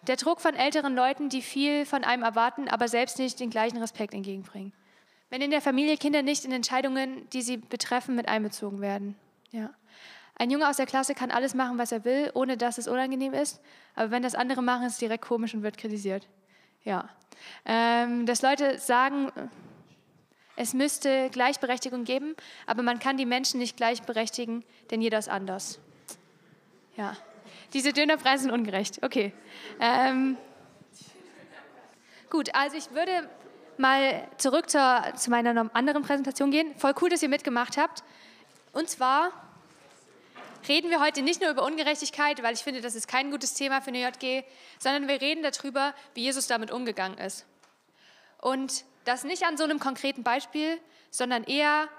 Der 0.07 0.17
Druck 0.17 0.39
von 0.39 0.53
älteren 0.55 0.95
Leuten, 0.95 1.29
die 1.29 1.41
viel 1.41 1.85
von 1.85 2.03
einem 2.03 2.23
erwarten, 2.23 2.67
aber 2.67 2.87
selbst 2.87 3.17
nicht 3.17 3.39
den 3.39 3.49
gleichen 3.49 3.77
Respekt 3.77 4.13
entgegenbringen. 4.13 4.71
Wenn 5.29 5.41
in 5.41 5.51
der 5.51 5.61
Familie 5.61 5.97
Kinder 5.97 6.21
nicht 6.21 6.45
in 6.45 6.51
Entscheidungen, 6.51 7.27
die 7.31 7.41
sie 7.41 7.57
betreffen, 7.57 8.15
mit 8.15 8.27
einbezogen 8.27 8.81
werden. 8.81 9.15
Ja. 9.51 9.71
Ein 10.37 10.51
Junge 10.51 10.69
aus 10.69 10.77
der 10.77 10.85
Klasse 10.85 11.15
kann 11.15 11.31
alles 11.31 11.55
machen, 11.55 11.77
was 11.77 11.91
er 11.91 12.05
will, 12.05 12.29
ohne 12.33 12.57
dass 12.57 12.77
es 12.77 12.87
unangenehm 12.87 13.33
ist. 13.33 13.61
Aber 13.95 14.11
wenn 14.11 14.21
das 14.21 14.35
andere 14.35 14.61
machen, 14.61 14.85
ist 14.85 14.93
es 14.93 14.99
direkt 14.99 15.23
komisch 15.23 15.53
und 15.53 15.63
wird 15.63 15.77
kritisiert. 15.77 16.27
Ja. 16.83 17.09
Ähm, 17.65 18.25
dass 18.25 18.41
Leute 18.41 18.77
sagen, 18.77 19.31
es 20.55 20.73
müsste 20.73 21.29
Gleichberechtigung 21.31 22.03
geben, 22.03 22.35
aber 22.65 22.83
man 22.83 22.99
kann 22.99 23.17
die 23.17 23.25
Menschen 23.25 23.59
nicht 23.59 23.75
gleichberechtigen, 23.77 24.63
denn 24.91 25.01
jeder 25.01 25.17
ist 25.17 25.29
anders. 25.29 25.79
Ja. 26.95 27.17
Diese 27.75 27.91
Dönerpreise 27.91 28.43
sind 28.43 28.51
ungerecht. 28.51 29.03
Okay. 29.03 29.33
Ähm, 29.81 30.37
gut, 32.29 32.55
also 32.55 32.77
ich 32.77 32.89
würde 32.91 33.29
mal 33.77 34.25
zurück 34.37 34.69
zur, 34.69 35.03
zu 35.17 35.29
meiner 35.29 35.69
anderen 35.75 36.03
Präsentation 36.03 36.51
gehen. 36.51 36.73
Voll 36.77 36.93
cool, 37.01 37.09
dass 37.09 37.21
ihr 37.21 37.27
mitgemacht 37.27 37.75
habt. 37.75 38.05
Und 38.71 38.89
zwar 38.89 39.33
reden 40.69 40.89
wir 40.89 41.01
heute 41.01 41.21
nicht 41.21 41.41
nur 41.41 41.51
über 41.51 41.63
Ungerechtigkeit, 41.65 42.41
weil 42.41 42.53
ich 42.53 42.61
finde, 42.61 42.79
das 42.79 42.95
ist 42.95 43.09
kein 43.09 43.29
gutes 43.29 43.55
Thema 43.55 43.81
für 43.81 43.89
eine 43.89 44.09
JG, 44.09 44.45
sondern 44.79 45.09
wir 45.09 45.19
reden 45.19 45.43
darüber, 45.43 45.93
wie 46.13 46.21
Jesus 46.21 46.47
damit 46.47 46.71
umgegangen 46.71 47.17
ist. 47.17 47.45
Und 48.39 48.85
das 49.03 49.25
nicht 49.25 49.43
an 49.43 49.57
so 49.57 49.65
einem 49.65 49.79
konkreten 49.79 50.23
Beispiel, 50.23 50.79
sondern 51.11 51.43
eher 51.43 51.89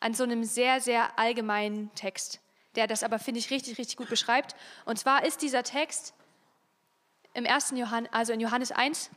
an 0.00 0.14
so 0.14 0.24
einem 0.24 0.44
sehr, 0.44 0.80
sehr 0.80 1.18
allgemeinen 1.18 1.94
Text, 1.94 2.40
der 2.78 2.86
das 2.86 3.02
aber, 3.02 3.18
finde 3.18 3.40
ich, 3.40 3.50
richtig, 3.50 3.76
richtig 3.76 3.96
gut 3.96 4.08
beschreibt. 4.08 4.54
Und 4.84 5.00
zwar 5.00 5.24
ist 5.26 5.42
dieser 5.42 5.64
Text 5.64 6.14
im 7.34 7.44
1. 7.44 7.72
Johannes, 7.74 8.08
also 8.12 8.32
in 8.32 8.38
Johannes 8.38 8.70
1, 8.70 9.10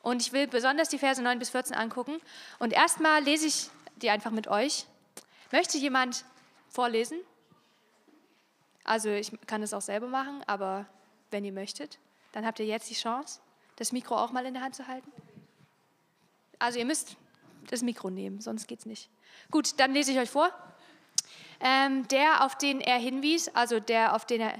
und 0.00 0.22
ich 0.22 0.32
will 0.32 0.48
besonders 0.48 0.88
die 0.88 0.98
Verse 0.98 1.22
9 1.22 1.38
bis 1.38 1.50
14 1.50 1.76
angucken. 1.76 2.20
Und 2.58 2.72
erstmal 2.72 3.22
lese 3.22 3.46
ich 3.46 3.68
die 3.96 4.08
einfach 4.08 4.30
mit 4.30 4.48
euch. 4.48 4.86
Möchte 5.52 5.76
jemand 5.76 6.24
vorlesen? 6.70 7.20
Also 8.84 9.10
ich 9.10 9.30
kann 9.46 9.62
es 9.62 9.74
auch 9.74 9.82
selber 9.82 10.08
machen, 10.08 10.42
aber 10.46 10.86
wenn 11.30 11.44
ihr 11.44 11.52
möchtet, 11.52 11.98
dann 12.32 12.46
habt 12.46 12.58
ihr 12.58 12.66
jetzt 12.66 12.88
die 12.90 12.94
Chance, 12.94 13.40
das 13.76 13.92
Mikro 13.92 14.16
auch 14.16 14.32
mal 14.32 14.44
in 14.46 14.54
der 14.54 14.62
Hand 14.62 14.74
zu 14.74 14.88
halten. 14.88 15.12
Also 16.58 16.78
ihr 16.78 16.86
müsst 16.86 17.16
das 17.68 17.82
Mikro 17.82 18.10
nehmen, 18.10 18.40
sonst 18.40 18.66
geht 18.66 18.80
es 18.80 18.86
nicht. 18.86 19.10
Gut, 19.50 19.78
dann 19.78 19.92
lese 19.92 20.10
ich 20.10 20.18
euch 20.18 20.30
vor. 20.30 20.50
Ähm, 21.62 22.06
der, 22.08 22.44
auf 22.44 22.58
den 22.58 22.80
er 22.80 22.98
hinwies, 22.98 23.48
also 23.48 23.80
der, 23.80 24.14
auf 24.14 24.26
den 24.26 24.40
er 24.40 24.54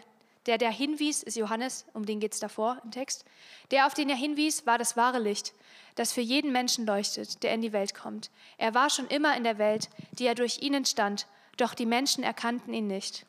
der, 0.46 0.58
der 0.58 0.70
hinwies, 0.70 1.22
ist 1.22 1.36
Johannes, 1.36 1.84
um 1.92 2.04
den 2.04 2.18
geht 2.18 2.32
es 2.32 2.40
davor 2.40 2.78
im 2.82 2.90
Text. 2.90 3.24
Der, 3.70 3.86
auf 3.86 3.94
den 3.94 4.08
er 4.08 4.16
hinwies, 4.16 4.66
war 4.66 4.76
das 4.76 4.96
wahre 4.96 5.20
Licht, 5.20 5.54
das 5.94 6.12
für 6.12 6.20
jeden 6.20 6.50
Menschen 6.50 6.84
leuchtet, 6.84 7.42
der 7.42 7.54
in 7.54 7.60
die 7.60 7.72
Welt 7.72 7.94
kommt. 7.94 8.30
Er 8.58 8.74
war 8.74 8.90
schon 8.90 9.06
immer 9.06 9.36
in 9.36 9.44
der 9.44 9.58
Welt, 9.58 9.88
die 10.18 10.26
er 10.26 10.34
durch 10.34 10.60
ihn 10.60 10.74
entstand, 10.74 11.28
doch 11.58 11.74
die 11.74 11.86
Menschen 11.86 12.24
erkannten 12.24 12.74
ihn 12.74 12.88
nicht. 12.88 13.24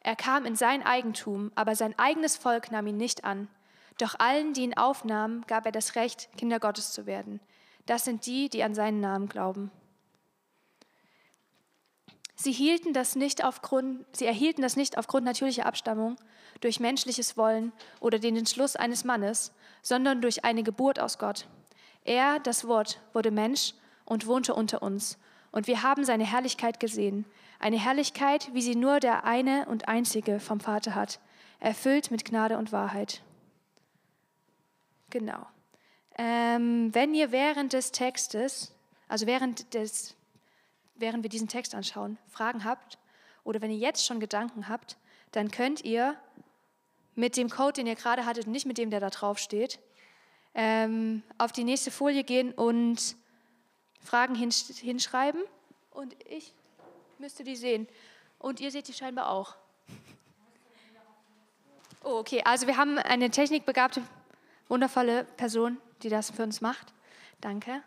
Er 0.00 0.16
kam 0.16 0.44
in 0.44 0.56
sein 0.56 0.82
Eigentum, 0.82 1.50
aber 1.54 1.76
sein 1.76 1.98
eigenes 1.98 2.36
Volk 2.36 2.70
nahm 2.70 2.86
ihn 2.86 2.96
nicht 2.96 3.24
an. 3.24 3.48
Doch 3.98 4.18
allen, 4.18 4.52
die 4.52 4.62
ihn 4.62 4.76
aufnahmen, 4.76 5.44
gab 5.46 5.66
er 5.66 5.72
das 5.72 5.94
Recht, 5.94 6.28
Kinder 6.36 6.58
Gottes 6.58 6.92
zu 6.92 7.06
werden. 7.06 7.40
Das 7.86 8.04
sind 8.04 8.26
die, 8.26 8.48
die 8.48 8.62
an 8.62 8.74
seinen 8.74 9.00
Namen 9.00 9.28
glauben. 9.28 9.70
Sie, 12.40 12.52
hielten 12.52 12.94
das 12.94 13.16
nicht 13.16 13.44
aufgrund, 13.44 14.06
sie 14.16 14.24
erhielten 14.24 14.62
das 14.62 14.74
nicht 14.74 14.96
aufgrund 14.96 15.26
natürlicher 15.26 15.66
Abstammung, 15.66 16.16
durch 16.62 16.80
menschliches 16.80 17.36
Wollen 17.36 17.70
oder 18.00 18.18
den 18.18 18.34
Entschluss 18.34 18.76
eines 18.76 19.04
Mannes, 19.04 19.52
sondern 19.82 20.22
durch 20.22 20.42
eine 20.42 20.62
Geburt 20.62 20.98
aus 20.98 21.18
Gott. 21.18 21.46
Er, 22.02 22.38
das 22.38 22.66
Wort, 22.66 22.98
wurde 23.12 23.30
Mensch 23.30 23.74
und 24.06 24.26
wohnte 24.26 24.54
unter 24.54 24.80
uns. 24.82 25.18
Und 25.52 25.66
wir 25.66 25.82
haben 25.82 26.02
seine 26.06 26.24
Herrlichkeit 26.24 26.80
gesehen. 26.80 27.26
Eine 27.58 27.78
Herrlichkeit, 27.78 28.48
wie 28.54 28.62
sie 28.62 28.74
nur 28.74 29.00
der 29.00 29.24
eine 29.24 29.66
und 29.66 29.88
einzige 29.88 30.40
vom 30.40 30.60
Vater 30.60 30.94
hat, 30.94 31.20
erfüllt 31.58 32.10
mit 32.10 32.24
Gnade 32.24 32.56
und 32.56 32.72
Wahrheit. 32.72 33.22
Genau. 35.10 35.44
Ähm, 36.16 36.88
wenn 36.94 37.12
ihr 37.12 37.32
während 37.32 37.74
des 37.74 37.92
Textes, 37.92 38.72
also 39.08 39.26
während 39.26 39.74
des 39.74 40.16
während 41.00 41.22
wir 41.22 41.30
diesen 41.30 41.48
Text 41.48 41.74
anschauen, 41.74 42.18
Fragen 42.28 42.64
habt 42.64 42.98
oder 43.44 43.60
wenn 43.60 43.70
ihr 43.70 43.78
jetzt 43.78 44.04
schon 44.04 44.20
Gedanken 44.20 44.68
habt, 44.68 44.96
dann 45.32 45.50
könnt 45.50 45.84
ihr 45.84 46.16
mit 47.14 47.36
dem 47.36 47.50
Code, 47.50 47.74
den 47.74 47.86
ihr 47.86 47.96
gerade 47.96 48.26
hattet, 48.26 48.46
nicht 48.46 48.66
mit 48.66 48.78
dem, 48.78 48.90
der 48.90 49.00
da 49.00 49.10
drauf 49.10 49.38
steht, 49.38 49.78
ähm, 50.54 51.22
auf 51.38 51.52
die 51.52 51.64
nächste 51.64 51.90
Folie 51.90 52.24
gehen 52.24 52.52
und 52.52 53.16
Fragen 54.02 54.34
hinsch 54.34 54.64
hinschreiben. 54.80 55.42
Und 55.90 56.16
ich 56.28 56.52
müsste 57.18 57.44
die 57.44 57.56
sehen. 57.56 57.86
Und 58.38 58.60
ihr 58.60 58.70
seht 58.70 58.88
die 58.88 58.92
scheinbar 58.92 59.30
auch. 59.30 59.54
Oh, 62.02 62.18
okay. 62.18 62.42
Also 62.44 62.66
wir 62.66 62.76
haben 62.76 62.98
eine 62.98 63.30
technikbegabte, 63.30 64.02
wundervolle 64.68 65.24
Person, 65.36 65.78
die 66.02 66.08
das 66.08 66.30
für 66.30 66.42
uns 66.42 66.60
macht. 66.60 66.94
Danke. 67.40 67.82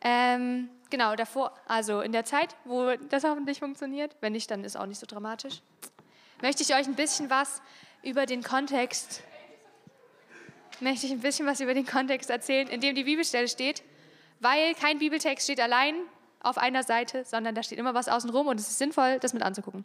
Ähm, 0.00 0.68
genau, 0.90 1.16
davor, 1.16 1.54
also 1.66 2.00
in 2.00 2.12
der 2.12 2.24
Zeit, 2.24 2.56
wo 2.64 2.94
das 3.08 3.24
hoffentlich 3.24 3.58
funktioniert, 3.58 4.16
wenn 4.20 4.32
nicht, 4.32 4.50
dann 4.50 4.64
ist 4.64 4.76
auch 4.76 4.86
nicht 4.86 4.98
so 4.98 5.06
dramatisch, 5.06 5.60
möchte 6.42 6.62
ich 6.62 6.74
euch 6.74 6.86
ein 6.86 6.94
bisschen 6.94 7.30
was 7.30 7.62
über 8.02 8.26
den 8.26 8.42
Kontext, 8.42 9.22
möchte 10.80 11.06
ich 11.06 11.12
ein 11.12 11.20
bisschen 11.20 11.46
was 11.46 11.60
über 11.60 11.74
den 11.74 11.86
Kontext 11.86 12.30
erzählen, 12.30 12.68
in 12.68 12.80
dem 12.80 12.94
die 12.94 13.04
Bibelstelle 13.04 13.48
steht, 13.48 13.82
weil 14.40 14.74
kein 14.74 14.98
Bibeltext 14.98 15.44
steht 15.44 15.60
allein, 15.60 15.94
auf 16.40 16.58
einer 16.58 16.82
Seite, 16.82 17.24
sondern 17.24 17.54
da 17.54 17.62
steht 17.62 17.78
immer 17.78 17.94
was 17.94 18.08
außenrum 18.08 18.46
und 18.46 18.60
es 18.60 18.68
ist 18.68 18.78
sinnvoll, 18.78 19.18
das 19.18 19.32
mit 19.32 19.42
anzugucken. 19.42 19.84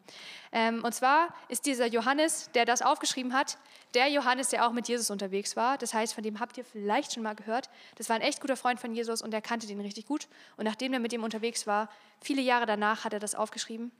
Ähm, 0.51 0.83
und 0.83 0.93
zwar 0.93 1.33
ist 1.49 1.65
dieser 1.65 1.87
Johannes, 1.87 2.51
der 2.53 2.65
das 2.65 2.81
aufgeschrieben 2.81 3.33
hat, 3.33 3.57
der 3.93 4.07
Johannes, 4.09 4.49
der 4.49 4.67
auch 4.67 4.71
mit 4.71 4.87
Jesus 4.87 5.09
unterwegs 5.09 5.55
war. 5.55 5.77
Das 5.77 5.93
heißt, 5.93 6.13
von 6.13 6.23
dem 6.23 6.39
habt 6.39 6.57
ihr 6.57 6.65
vielleicht 6.65 7.13
schon 7.13 7.23
mal 7.23 7.35
gehört. 7.35 7.69
Das 7.95 8.09
war 8.09 8.15
ein 8.15 8.21
echt 8.21 8.41
guter 8.41 8.55
Freund 8.55 8.79
von 8.79 8.93
Jesus 8.93 9.21
und 9.21 9.33
er 9.33 9.41
kannte 9.41 9.67
den 9.67 9.81
richtig 9.81 10.05
gut. 10.05 10.27
Und 10.57 10.65
nachdem 10.65 10.93
er 10.93 10.99
mit 10.99 11.13
ihm 11.13 11.23
unterwegs 11.23 11.65
war, 11.65 11.89
viele 12.21 12.41
Jahre 12.41 12.65
danach 12.65 13.03
hat 13.03 13.13
er 13.13 13.19
das 13.19 13.35
aufgeschrieben. 13.35 13.91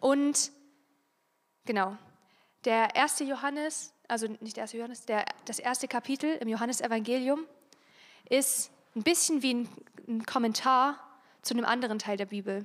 Und 0.00 0.50
genau, 1.64 1.96
der 2.64 2.94
erste 2.94 3.24
Johannes, 3.24 3.92
also 4.08 4.26
nicht 4.40 4.56
der 4.56 4.62
erste 4.62 4.78
Johannes, 4.78 5.04
der, 5.06 5.24
das 5.44 5.58
erste 5.58 5.88
Kapitel 5.88 6.36
im 6.36 6.48
Johannesevangelium 6.48 7.46
ist 8.28 8.70
ein 8.96 9.02
bisschen 9.02 9.42
wie 9.42 9.54
ein, 9.54 9.68
ein 10.08 10.26
Kommentar 10.26 10.98
zu 11.44 11.54
einem 11.54 11.64
anderen 11.64 11.98
Teil 11.98 12.16
der 12.16 12.26
Bibel, 12.26 12.64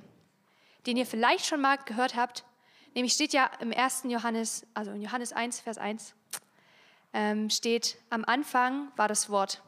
den 0.86 0.96
ihr 0.96 1.06
vielleicht 1.06 1.46
schon 1.46 1.60
mal 1.60 1.76
gehört 1.76 2.16
habt. 2.16 2.44
Nämlich 2.94 3.12
steht 3.12 3.32
ja 3.32 3.50
im 3.60 3.72
1. 3.72 4.04
Johannes, 4.04 4.66
also 4.74 4.90
in 4.90 5.02
Johannes 5.02 5.32
1, 5.32 5.60
Vers 5.60 5.78
1, 5.78 6.14
ähm, 7.12 7.50
steht, 7.50 7.98
am 8.08 8.24
Anfang 8.24 8.90
war 8.96 9.06
das 9.08 9.30
Wort. 9.30 9.62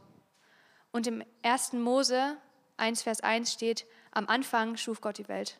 Und 0.90 1.06
im 1.06 1.22
1. 1.42 1.74
Mose 1.74 2.36
1, 2.76 3.02
Vers 3.02 3.20
1 3.20 3.52
steht, 3.52 3.86
am 4.10 4.26
Anfang 4.28 4.76
schuf 4.76 5.00
Gott 5.00 5.18
die 5.18 5.28
Welt. 5.28 5.58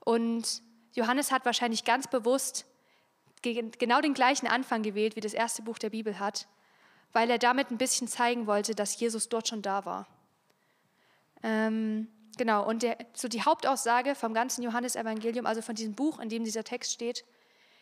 Und 0.00 0.62
Johannes 0.92 1.32
hat 1.32 1.44
wahrscheinlich 1.44 1.84
ganz 1.84 2.06
bewusst 2.06 2.66
genau 3.42 4.00
den 4.00 4.14
gleichen 4.14 4.46
Anfang 4.46 4.82
gewählt, 4.82 5.16
wie 5.16 5.20
das 5.20 5.34
erste 5.34 5.62
Buch 5.62 5.78
der 5.78 5.90
Bibel 5.90 6.18
hat, 6.18 6.46
weil 7.12 7.28
er 7.30 7.38
damit 7.38 7.70
ein 7.70 7.78
bisschen 7.78 8.08
zeigen 8.08 8.46
wollte, 8.46 8.74
dass 8.74 8.98
Jesus 8.98 9.28
dort 9.28 9.48
schon 9.48 9.60
da 9.60 9.84
war. 9.84 10.06
Ähm, 11.42 12.08
genau, 12.36 12.66
und 12.66 12.82
der, 12.82 12.98
so 13.14 13.28
die 13.28 13.42
Hauptaussage 13.42 14.14
vom 14.14 14.34
ganzen 14.34 14.62
Johannesevangelium, 14.62 15.46
also 15.46 15.62
von 15.62 15.74
diesem 15.74 15.94
Buch, 15.94 16.18
in 16.18 16.28
dem 16.28 16.44
dieser 16.44 16.64
Text 16.64 16.92
steht, 16.92 17.24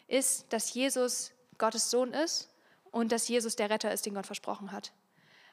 ist, 0.09 0.53
dass 0.53 0.73
Jesus 0.75 1.33
Gottes 1.59 1.91
Sohn 1.91 2.13
ist 2.13 2.51
und 2.91 3.13
dass 3.13 3.29
Jesus 3.29 3.57
der 3.57 3.71
Retter 3.71 3.93
ist, 3.93 4.07
den 4.07 4.15
Gott 4.15 4.27
versprochen 4.27 4.73
hat. 4.73 4.93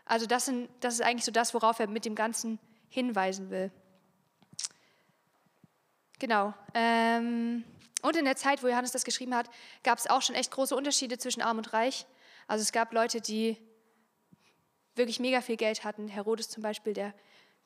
Also 0.06 0.26
das, 0.26 0.46
sind, 0.46 0.70
das 0.80 0.96
ist 0.96 1.02
eigentlich 1.02 1.26
so 1.26 1.32
das, 1.32 1.54
worauf 1.54 1.80
er 1.80 1.88
mit 1.88 2.06
dem 2.06 2.16
Ganzen 2.16 2.60
hinweisen 2.90 3.50
will. 3.52 3.72
Genau. 6.18 6.54
Ähm, 6.74 7.64
und 8.02 8.16
in 8.16 8.26
der 8.26 8.36
Zeit, 8.36 8.64
wo 8.64 8.68
Johannes 8.68 8.92
das 8.92 9.06
geschrieben 9.06 9.36
hat, 9.36 9.50
gab 9.84 9.98
es 9.98 10.08
auch 10.08 10.22
schon 10.22 10.36
echt 10.36 10.52
große 10.52 10.76
Unterschiede 10.76 11.18
zwischen 11.18 11.42
arm 11.42 11.58
und 11.58 11.74
reich. 11.74 12.06
Also 12.48 12.64
es 12.64 12.72
gab 12.72 12.94
Leute, 12.94 13.22
die 13.22 13.58
wirklich 14.96 15.20
mega 15.20 15.42
viel 15.42 15.58
Geld 15.58 15.84
hatten. 15.84 16.08
Herodes 16.08 16.50
zum 16.50 16.64
Beispiel, 16.64 16.94
der 16.94 17.14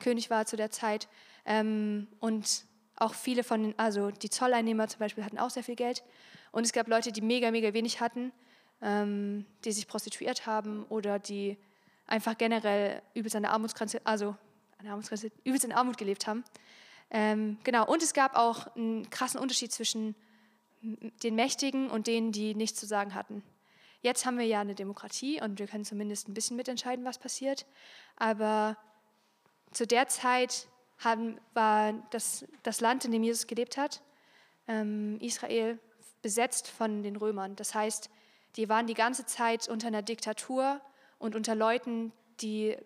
König 0.04 0.30
war 0.30 0.46
zu 0.46 0.56
der 0.56 0.70
Zeit. 0.70 1.08
Ähm, 1.44 2.06
und 2.20 2.66
auch 2.96 3.14
viele 3.14 3.42
von 3.42 3.62
den, 3.62 3.78
also 3.78 4.10
die 4.10 4.30
Zolleinnehmer 4.30 4.86
zum 4.88 5.00
Beispiel 5.00 5.24
hatten 5.24 5.38
auch 5.38 5.50
sehr 5.50 5.64
viel 5.64 5.76
Geld. 5.76 6.04
Und 6.52 6.64
es 6.64 6.72
gab 6.72 6.86
Leute, 6.86 7.10
die 7.10 7.22
mega, 7.22 7.50
mega 7.50 7.72
wenig 7.72 8.00
hatten, 8.00 8.32
ähm, 8.82 9.46
die 9.64 9.72
sich 9.72 9.88
prostituiert 9.88 10.46
haben 10.46 10.84
oder 10.88 11.18
die 11.18 11.56
einfach 12.06 12.38
generell 12.38 13.02
übelst 13.14 13.34
an 13.34 13.42
der 13.42 13.52
Armutsgrenze, 13.52 14.00
also 14.04 14.36
an 14.78 14.84
der 14.84 14.92
Armutsgrenze, 14.92 15.32
übelst 15.42 15.64
in 15.64 15.72
Armut 15.72 15.96
gelebt 15.96 16.26
haben. 16.26 16.44
Ähm, 17.10 17.58
genau, 17.64 17.86
und 17.86 18.02
es 18.02 18.12
gab 18.12 18.36
auch 18.36 18.74
einen 18.76 19.08
krassen 19.10 19.40
Unterschied 19.40 19.72
zwischen 19.72 20.14
den 21.22 21.34
Mächtigen 21.34 21.90
und 21.90 22.06
denen, 22.06 22.30
die 22.30 22.54
nichts 22.54 22.78
zu 22.78 22.86
sagen 22.86 23.14
hatten. 23.14 23.42
Jetzt 24.02 24.26
haben 24.26 24.38
wir 24.38 24.44
ja 24.44 24.60
eine 24.60 24.74
Demokratie 24.74 25.40
und 25.40 25.58
wir 25.58 25.66
können 25.66 25.84
zumindest 25.84 26.28
ein 26.28 26.34
bisschen 26.34 26.56
mitentscheiden, 26.56 27.06
was 27.06 27.18
passiert. 27.18 27.64
Aber 28.16 28.76
zu 29.74 29.86
der 29.86 30.08
Zeit 30.08 30.68
haben, 30.98 31.38
war 31.52 31.92
das, 32.10 32.46
das 32.62 32.80
Land, 32.80 33.04
in 33.04 33.12
dem 33.12 33.22
Jesus 33.22 33.46
gelebt 33.46 33.76
hat, 33.76 34.02
ähm, 34.68 35.18
Israel, 35.20 35.78
besetzt 36.22 36.68
von 36.68 37.02
den 37.02 37.16
Römern. 37.16 37.56
Das 37.56 37.74
heißt, 37.74 38.08
die 38.56 38.68
waren 38.68 38.86
die 38.86 38.94
ganze 38.94 39.26
Zeit 39.26 39.68
unter 39.68 39.88
einer 39.88 40.02
Diktatur 40.02 40.80
und 41.18 41.34
unter 41.34 41.54
Leuten, 41.54 42.12
die 42.40 42.76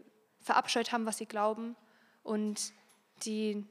verabscheut 0.40 0.92
haben, 0.92 1.06
was 1.06 1.18
sie 1.18 1.26
glauben 1.26 1.76
und 2.22 2.72
die 3.24 3.64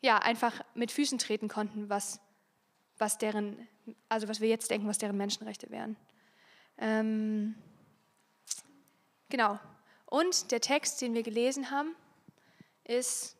ja, 0.00 0.18
einfach 0.18 0.64
mit 0.74 0.92
Füßen 0.92 1.18
treten 1.18 1.48
konnten, 1.48 1.88
was, 1.88 2.20
was 2.98 3.18
deren, 3.18 3.66
also 4.08 4.28
was 4.28 4.40
wir 4.40 4.48
jetzt 4.48 4.70
denken, 4.70 4.86
was 4.86 4.98
deren 4.98 5.16
Menschenrechte 5.16 5.70
wären. 5.70 5.96
Ähm, 6.78 7.56
genau. 9.28 9.58
Und 10.06 10.52
der 10.52 10.60
Text, 10.60 11.00
den 11.02 11.14
wir 11.14 11.22
gelesen 11.22 11.70
haben, 11.70 11.96
ist, 12.88 13.36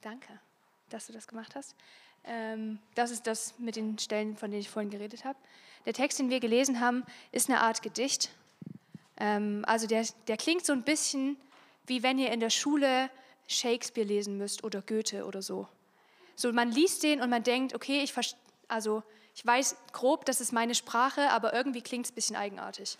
danke, 0.00 0.40
dass 0.88 1.06
du 1.06 1.12
das 1.12 1.28
gemacht 1.28 1.54
hast. 1.54 1.76
Ähm, 2.24 2.80
das 2.96 3.12
ist 3.12 3.28
das 3.28 3.56
mit 3.58 3.76
den 3.76 3.98
Stellen, 3.98 4.36
von 4.36 4.50
denen 4.50 4.62
ich 4.62 4.68
vorhin 4.68 4.90
geredet 4.90 5.24
habe. 5.24 5.38
Der 5.84 5.92
Text, 5.92 6.18
den 6.18 6.30
wir 6.30 6.40
gelesen 6.40 6.80
haben, 6.80 7.04
ist 7.30 7.48
eine 7.48 7.60
Art 7.60 7.82
Gedicht. 7.82 8.30
Ähm, 9.16 9.64
also 9.68 9.86
der, 9.86 10.04
der 10.26 10.36
klingt 10.36 10.66
so 10.66 10.72
ein 10.72 10.82
bisschen 10.82 11.36
wie 11.86 12.02
wenn 12.02 12.18
ihr 12.18 12.32
in 12.32 12.40
der 12.40 12.50
Schule 12.50 13.10
Shakespeare 13.46 14.06
lesen 14.06 14.38
müsst 14.38 14.64
oder 14.64 14.82
Goethe 14.82 15.24
oder 15.24 15.42
so. 15.42 15.68
So, 16.34 16.52
man 16.52 16.70
liest 16.70 17.02
den 17.02 17.20
und 17.20 17.30
man 17.30 17.42
denkt, 17.42 17.74
okay, 17.74 18.02
ich, 18.02 18.12
also, 18.68 19.02
ich 19.34 19.46
weiß 19.46 19.76
grob, 19.92 20.24
das 20.24 20.40
ist 20.40 20.52
meine 20.52 20.74
Sprache, 20.74 21.30
aber 21.30 21.54
irgendwie 21.54 21.82
klingt 21.82 22.06
es 22.06 22.12
ein 22.12 22.14
bisschen 22.14 22.36
eigenartig, 22.36 22.98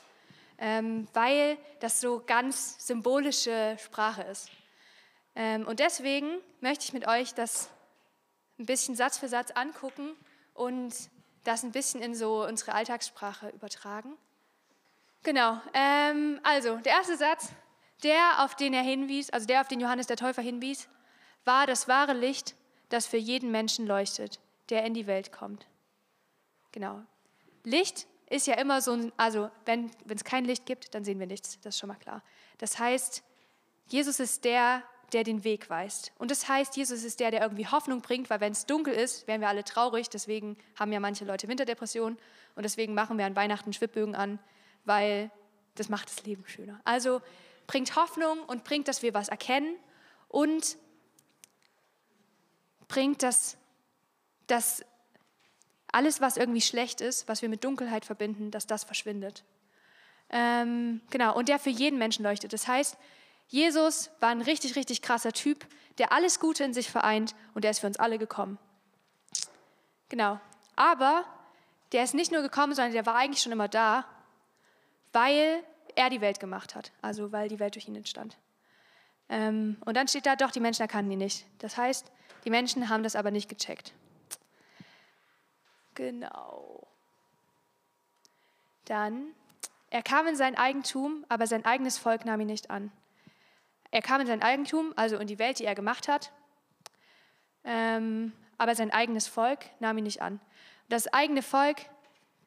ähm, 0.59 1.06
weil 1.12 1.59
das 1.80 2.00
so 2.00 2.23
ganz 2.25 2.87
symbolische 2.87 3.76
Sprache 3.83 4.23
ist. 4.23 4.50
Ähm, 5.37 5.66
und 5.66 5.78
deswegen 5.78 6.40
möchte 6.61 6.85
ich 6.85 6.93
mit 6.93 7.07
euch 7.07 7.35
das 7.35 7.69
ein 8.59 8.66
bisschen 8.66 8.97
Satz 8.97 9.19
für 9.19 9.28
Satz 9.28 9.52
angucken 9.52 10.16
und 10.55 10.95
das 11.45 11.62
ein 11.62 11.73
bisschen 11.73 12.02
in 12.02 12.14
so 12.14 12.45
unsere 12.45 12.73
Alltagssprache 12.73 13.50
übertragen. 13.50 14.16
Genau, 15.23 15.61
ähm, 15.75 16.40
also 16.43 16.76
der 16.78 16.93
erste 16.93 17.16
Satz 17.16 17.50
der, 18.02 18.45
auf 18.45 18.55
den 18.55 18.75
er 18.75 18.83
hinwies, 18.83 19.31
also 19.31 19.47
der, 19.47 19.61
auf 19.61 19.69
den 19.69 19.81
Johannes 19.81 20.07
der 20.07 20.16
Täufer 20.16 20.43
hinwies, 20.43 20.88
war 21.45 21.66
das 21.66 21.88
wahre 21.88 22.12
Licht, 22.12 22.55
das 22.88 23.07
für 23.07 23.16
jeden 23.16 23.50
Menschen 23.50 23.87
leuchtet, 23.87 24.40
der 24.69 24.85
in 24.85 24.95
die 24.95 25.07
Welt 25.07 25.33
kommt. 25.33 25.66
Genau. 26.73 27.02
Licht 27.64 28.07
ist 28.28 28.47
ja 28.47 28.55
immer 28.55 28.81
so 28.83 28.93
ein, 28.93 29.12
also 29.16 29.50
wenn 29.64 29.90
es 30.09 30.25
kein 30.25 30.45
Licht 30.45 30.66
gibt, 30.66 30.95
dann 30.95 31.05
sehen 31.05 31.19
wir 31.19 31.26
nichts, 31.26 31.59
das 31.62 31.75
ist 31.75 31.81
schon 31.81 31.88
mal 31.88 31.97
klar. 31.97 32.23
Das 32.59 32.78
heißt, 32.78 33.23
Jesus 33.88 34.21
ist 34.21 34.45
der, 34.45 34.83
der 35.13 35.25
den 35.25 35.45
Weg 35.45 35.71
weist. 35.71 36.13
Und 36.19 36.31
das 36.31 36.49
heißt, 36.49 36.77
Jesus 36.77 37.05
ist 37.05 37.21
der, 37.21 37.31
der 37.31 37.43
irgendwie 37.43 37.67
Hoffnung 37.67 38.01
bringt, 38.01 38.29
weil 38.31 38.41
wenn 38.41 38.53
es 38.53 38.67
dunkel 38.67 38.95
ist, 38.95 39.27
wären 39.27 39.41
wir 39.41 39.49
alle 39.49 39.65
traurig. 39.65 40.09
Deswegen 40.11 40.57
haben 40.79 40.93
ja 40.93 41.01
manche 41.01 41.25
Leute 41.25 41.49
Winterdepressionen 41.49 42.19
und 42.55 42.63
deswegen 42.63 42.95
machen 42.95 43.19
wir 43.19 43.27
an 43.27 43.37
Weihnachten 43.37 43.73
Schwibbögen 43.73 44.15
an, 44.15 44.39
weil 44.85 45.31
das 45.75 45.89
macht 45.89 46.09
das 46.09 46.25
Leben 46.25 46.45
schöner. 46.47 46.81
Also 46.85 47.21
bringt 47.67 47.97
Hoffnung 47.97 48.41
und 48.47 48.65
bringt, 48.65 48.89
dass 48.89 49.03
wir 49.03 49.15
was 49.15 49.29
erkennen 49.29 49.77
und 50.29 50.77
bringt, 52.89 53.23
dass, 53.23 53.57
dass 54.47 54.85
alles, 55.89 56.21
was 56.21 56.37
irgendwie 56.37 56.61
schlecht 56.61 57.01
ist, 57.01 57.29
was 57.29 57.43
wir 57.43 57.49
mit 57.49 57.65
Dunkelheit 57.65 58.05
verbinden, 58.05 58.51
dass 58.51 58.67
das 58.67 58.85
verschwindet. 58.85 59.45
Ähm, 60.31 61.01
genau, 61.11 61.37
und 61.37 61.49
der 61.49 61.59
für 61.59 61.71
jeden 61.71 61.99
Menschen 61.99 62.25
leuchtet. 62.25 62.53
Das 62.53 62.67
heißt, 62.67 62.97
Jesus 63.49 64.11
war 64.21 64.31
ein 64.31 64.43
richtig, 64.43 64.76
richtig 64.76 65.03
krasser 65.03 65.33
Typ, 65.33 65.67
der 65.99 66.12
alles 66.12 66.41
Gute 66.41 66.65
in 66.65 66.75
sich 66.75 66.91
vereint 66.91 67.35
und 67.55 67.62
der 67.62 67.71
ist 67.71 67.81
für 67.81 67.87
uns 67.87 67.99
alle 67.99 68.19
gekommen. 68.19 68.59
Genau. 70.09 70.41
Aber 70.75 71.25
der 71.93 72.05
ist 72.05 72.15
nicht 72.15 72.33
nur 72.33 72.43
gekommen, 72.43 72.75
sondern 72.75 72.93
der 72.93 73.07
war 73.07 73.15
eigentlich 73.15 73.43
schon 73.43 73.53
immer 73.53 73.69
da, 73.69 74.05
weil 75.12 75.62
er 75.95 76.11
die 76.11 76.21
Welt 76.21 76.41
gemacht 76.41 76.75
hat, 76.75 76.93
also 77.00 77.33
weil 77.33 77.49
die 77.49 77.59
Welt 77.59 77.75
durch 77.75 77.88
ihn 77.88 77.97
entstand. 77.97 78.37
Ähm, 79.29 79.76
und 79.85 79.97
dann 79.97 80.09
steht 80.09 80.26
da, 80.26 80.37
doch, 80.37 80.50
die 80.50 80.61
Menschen 80.61 80.83
erkannten 80.83 81.11
ihn 81.11 81.19
nicht. 81.19 81.47
Das 81.59 81.76
heißt, 81.76 82.11
die 82.45 82.50
Menschen 82.50 82.88
haben 82.88 83.03
das 83.03 83.17
aber 83.17 83.31
nicht 83.31 83.49
gecheckt. 83.49 83.93
Genau. 85.95 86.87
Dann, 88.85 89.29
er 89.91 90.03
kam 90.03 90.26
in 90.26 90.37
sein 90.37 90.57
Eigentum, 90.57 91.25
aber 91.29 91.47
sein 91.47 91.65
eigenes 91.65 91.99
Volk 91.99 92.25
nahm 92.25 92.41
ihn 92.41 92.47
nicht 92.47 92.71
an. 92.71 92.93
Er 93.90 94.02
kam 94.02 94.21
in 94.21 94.26
sein 94.26 94.43
Eigentum, 94.43 94.93
also 94.97 95.16
in 95.16 95.26
die 95.26 95.38
Welt, 95.38 95.59
die 95.59 95.64
er 95.64 95.75
gemacht 95.75 96.09
hat, 96.09 96.33
ähm, 97.64 98.33
aber 98.59 98.75
sein 98.75 98.90
eigenes 98.90 99.26
Volk 99.26 99.66
nahm 99.81 99.99
ihn 99.99 100.05
nicht 100.05 100.23
an. 100.23 100.40
Das 100.88 101.12
eigene 101.12 101.43
Volk 101.43 101.78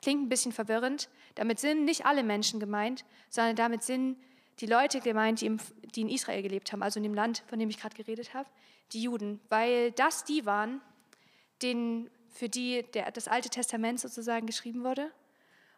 klingt 0.02 0.24
ein 0.24 0.30
bisschen 0.30 0.52
verwirrend, 0.52 1.10
damit 1.36 1.60
sind 1.60 1.86
nicht 1.86 2.06
alle 2.06 2.24
Menschen 2.24 2.60
gemeint, 2.60 3.06
sondern 3.30 3.56
damit 3.56 3.84
sind 3.84 4.18
die 4.60 4.66
Leute 4.66 5.00
gemeint, 5.00 5.42
die, 5.42 5.46
im, 5.46 5.60
die 5.96 6.02
in 6.02 6.10
Israel 6.10 6.42
gelebt 6.42 6.72
haben, 6.72 6.84
also 6.84 7.00
in 7.00 7.04
dem 7.04 7.14
Land, 7.14 7.44
von 7.48 7.60
dem 7.60 7.70
ich 7.70 7.80
gerade 7.80 7.96
geredet 7.96 8.34
habe, 8.34 8.50
die 8.92 9.02
Juden, 9.02 9.40
weil 9.50 9.92
das 9.92 10.24
die 10.24 10.46
waren, 10.46 10.82
denen, 11.62 12.10
für 12.30 12.50
die 12.50 12.84
der, 12.94 13.12
das 13.12 13.28
Alte 13.28 13.50
Testament 13.50 14.00
sozusagen 14.00 14.48
geschrieben 14.48 14.84
wurde 14.84 15.12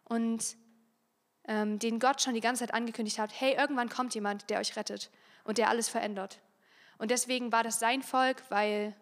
und 0.04 0.56
ähm, 1.48 1.78
denen 1.78 1.98
Gott 1.98 2.22
schon 2.22 2.34
die 2.34 2.40
ganze 2.40 2.60
Zeit 2.64 2.74
angekündigt 2.74 3.18
hat, 3.18 3.32
hey, 3.38 3.54
irgendwann 3.54 3.88
kommt 3.88 4.14
jemand, 4.14 4.48
der 4.50 4.60
euch 4.60 4.76
rettet 4.76 5.10
und 5.44 5.58
der 5.58 5.68
alles 5.68 5.88
verändert. 5.88 6.40
Und 6.98 7.10
deswegen 7.10 7.52
war 7.52 7.62
das 7.62 7.78
sein 7.78 8.02
Volk, 8.02 8.42
weil 8.48 8.94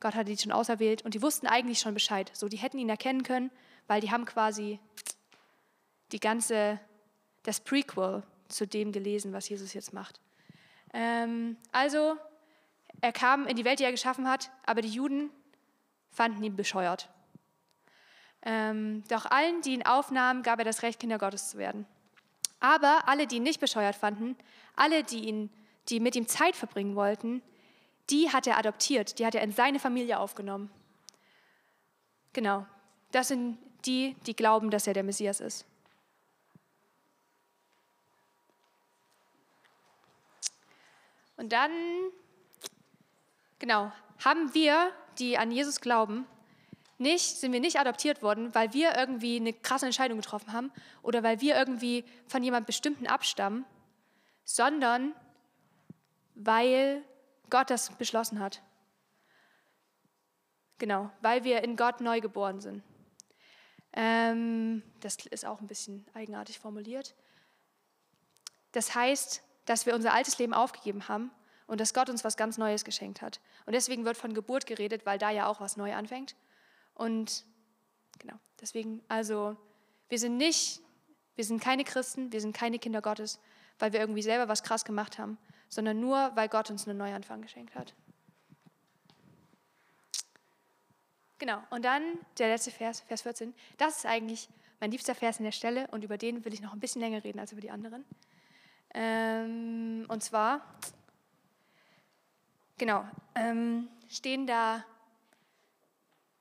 Gott 0.00 0.14
hatte 0.14 0.30
die 0.30 0.38
schon 0.38 0.52
auserwählt 0.52 1.02
und 1.02 1.14
die 1.14 1.22
wussten 1.22 1.46
eigentlich 1.46 1.80
schon 1.80 1.94
Bescheid. 1.94 2.30
So, 2.34 2.48
die 2.48 2.58
hätten 2.58 2.78
ihn 2.78 2.88
erkennen 2.88 3.22
können, 3.22 3.50
weil 3.86 4.00
die 4.00 4.10
haben 4.10 4.24
quasi 4.24 4.78
die 6.12 6.20
ganze, 6.20 6.78
das 7.42 7.60
Prequel 7.60 8.22
zu 8.48 8.66
dem 8.66 8.92
gelesen, 8.92 9.32
was 9.32 9.48
Jesus 9.48 9.74
jetzt 9.74 9.92
macht. 9.92 10.20
Ähm, 10.92 11.56
also, 11.72 12.16
er 13.00 13.12
kam 13.12 13.46
in 13.46 13.56
die 13.56 13.64
Welt, 13.64 13.80
die 13.80 13.84
er 13.84 13.90
geschaffen 13.90 14.28
hat, 14.28 14.50
aber 14.64 14.82
die 14.82 14.88
Juden 14.88 15.30
fanden 16.10 16.42
ihn 16.42 16.56
bescheuert. 16.56 17.10
Ähm, 18.42 19.02
doch 19.08 19.26
allen, 19.26 19.60
die 19.62 19.72
ihn 19.72 19.84
aufnahmen, 19.84 20.42
gab 20.42 20.58
er 20.58 20.64
das 20.64 20.82
Recht, 20.82 21.00
Kinder 21.00 21.18
Gottes 21.18 21.50
zu 21.50 21.58
werden. 21.58 21.86
Aber 22.60 23.08
alle, 23.08 23.26
die 23.26 23.36
ihn 23.36 23.42
nicht 23.42 23.60
bescheuert 23.60 23.96
fanden, 23.96 24.36
alle, 24.76 25.02
die, 25.02 25.24
ihn, 25.26 25.50
die 25.88 26.00
mit 26.00 26.16
ihm 26.16 26.28
Zeit 26.28 26.56
verbringen 26.56 26.96
wollten, 26.96 27.42
die 28.10 28.30
hat 28.30 28.46
er 28.46 28.58
adoptiert, 28.58 29.18
die 29.18 29.26
hat 29.26 29.34
er 29.34 29.42
in 29.42 29.52
seine 29.52 29.78
Familie 29.78 30.18
aufgenommen. 30.18 30.70
Genau, 32.32 32.66
das 33.12 33.28
sind 33.28 33.58
die, 33.84 34.14
die 34.26 34.36
glauben, 34.36 34.70
dass 34.70 34.86
er 34.86 34.94
der 34.94 35.02
Messias 35.02 35.40
ist. 35.40 35.64
Und 41.36 41.52
dann, 41.52 41.70
genau, 43.58 43.92
haben 44.24 44.54
wir, 44.54 44.92
die 45.18 45.36
an 45.36 45.50
Jesus 45.50 45.80
glauben, 45.80 46.26
nicht, 46.98 47.36
sind 47.36 47.52
wir 47.52 47.60
nicht 47.60 47.78
adoptiert 47.78 48.22
worden, 48.22 48.54
weil 48.54 48.72
wir 48.72 48.96
irgendwie 48.96 49.36
eine 49.36 49.52
krasse 49.52 49.84
Entscheidung 49.84 50.18
getroffen 50.18 50.52
haben 50.52 50.72
oder 51.02 51.22
weil 51.22 51.40
wir 51.42 51.54
irgendwie 51.54 52.04
von 52.26 52.42
jemand 52.42 52.66
bestimmten 52.66 53.06
abstammen, 53.06 53.66
sondern 54.44 55.14
weil 56.36 57.02
Gott 57.50 57.70
das 57.70 57.90
beschlossen 57.96 58.38
hat. 58.38 58.62
Genau, 60.78 61.10
weil 61.22 61.42
wir 61.42 61.64
in 61.64 61.76
Gott 61.76 62.00
neu 62.00 62.20
geboren 62.20 62.60
sind. 62.60 62.82
Ähm, 63.94 64.82
das 65.00 65.16
ist 65.26 65.46
auch 65.46 65.60
ein 65.60 65.66
bisschen 65.66 66.06
eigenartig 66.12 66.58
formuliert. 66.58 67.14
Das 68.72 68.94
heißt, 68.94 69.42
dass 69.64 69.86
wir 69.86 69.94
unser 69.94 70.12
altes 70.12 70.38
Leben 70.38 70.52
aufgegeben 70.52 71.08
haben 71.08 71.30
und 71.66 71.80
dass 71.80 71.94
Gott 71.94 72.10
uns 72.10 72.24
was 72.24 72.36
ganz 72.36 72.58
Neues 72.58 72.84
geschenkt 72.84 73.22
hat. 73.22 73.40
Und 73.64 73.72
deswegen 73.72 74.04
wird 74.04 74.18
von 74.18 74.34
Geburt 74.34 74.66
geredet, 74.66 75.06
weil 75.06 75.18
da 75.18 75.30
ja 75.30 75.46
auch 75.46 75.60
was 75.60 75.78
neu 75.78 75.94
anfängt. 75.94 76.36
Und 76.94 77.46
genau, 78.18 78.34
deswegen, 78.60 79.02
also 79.08 79.56
wir 80.10 80.18
sind 80.18 80.36
nicht, 80.36 80.82
wir 81.34 81.44
sind 81.44 81.60
keine 81.60 81.84
Christen, 81.84 82.32
wir 82.32 82.40
sind 82.42 82.54
keine 82.54 82.78
Kinder 82.78 83.00
Gottes, 83.00 83.40
weil 83.78 83.94
wir 83.94 84.00
irgendwie 84.00 84.22
selber 84.22 84.46
was 84.46 84.62
krass 84.62 84.84
gemacht 84.84 85.18
haben, 85.18 85.38
sondern 85.68 86.00
nur, 86.00 86.32
weil 86.34 86.48
Gott 86.48 86.70
uns 86.70 86.86
einen 86.88 86.98
Neuanfang 86.98 87.42
geschenkt 87.42 87.74
hat. 87.74 87.94
Genau, 91.38 91.62
und 91.70 91.84
dann 91.84 92.02
der 92.38 92.48
letzte 92.48 92.70
Vers, 92.70 93.00
Vers 93.00 93.22
14. 93.22 93.54
Das 93.76 93.98
ist 93.98 94.06
eigentlich 94.06 94.48
mein 94.80 94.90
liebster 94.90 95.14
Vers 95.14 95.38
in 95.38 95.44
der 95.44 95.52
Stelle 95.52 95.86
und 95.88 96.02
über 96.02 96.16
den 96.16 96.44
will 96.44 96.54
ich 96.54 96.62
noch 96.62 96.72
ein 96.72 96.80
bisschen 96.80 97.00
länger 97.02 97.24
reden 97.24 97.38
als 97.38 97.52
über 97.52 97.60
die 97.60 97.70
anderen. 97.70 98.04
Ähm, 98.94 100.06
und 100.08 100.22
zwar, 100.22 100.62
genau, 102.78 103.04
ähm, 103.34 103.88
stehen 104.08 104.46
da, 104.46 104.84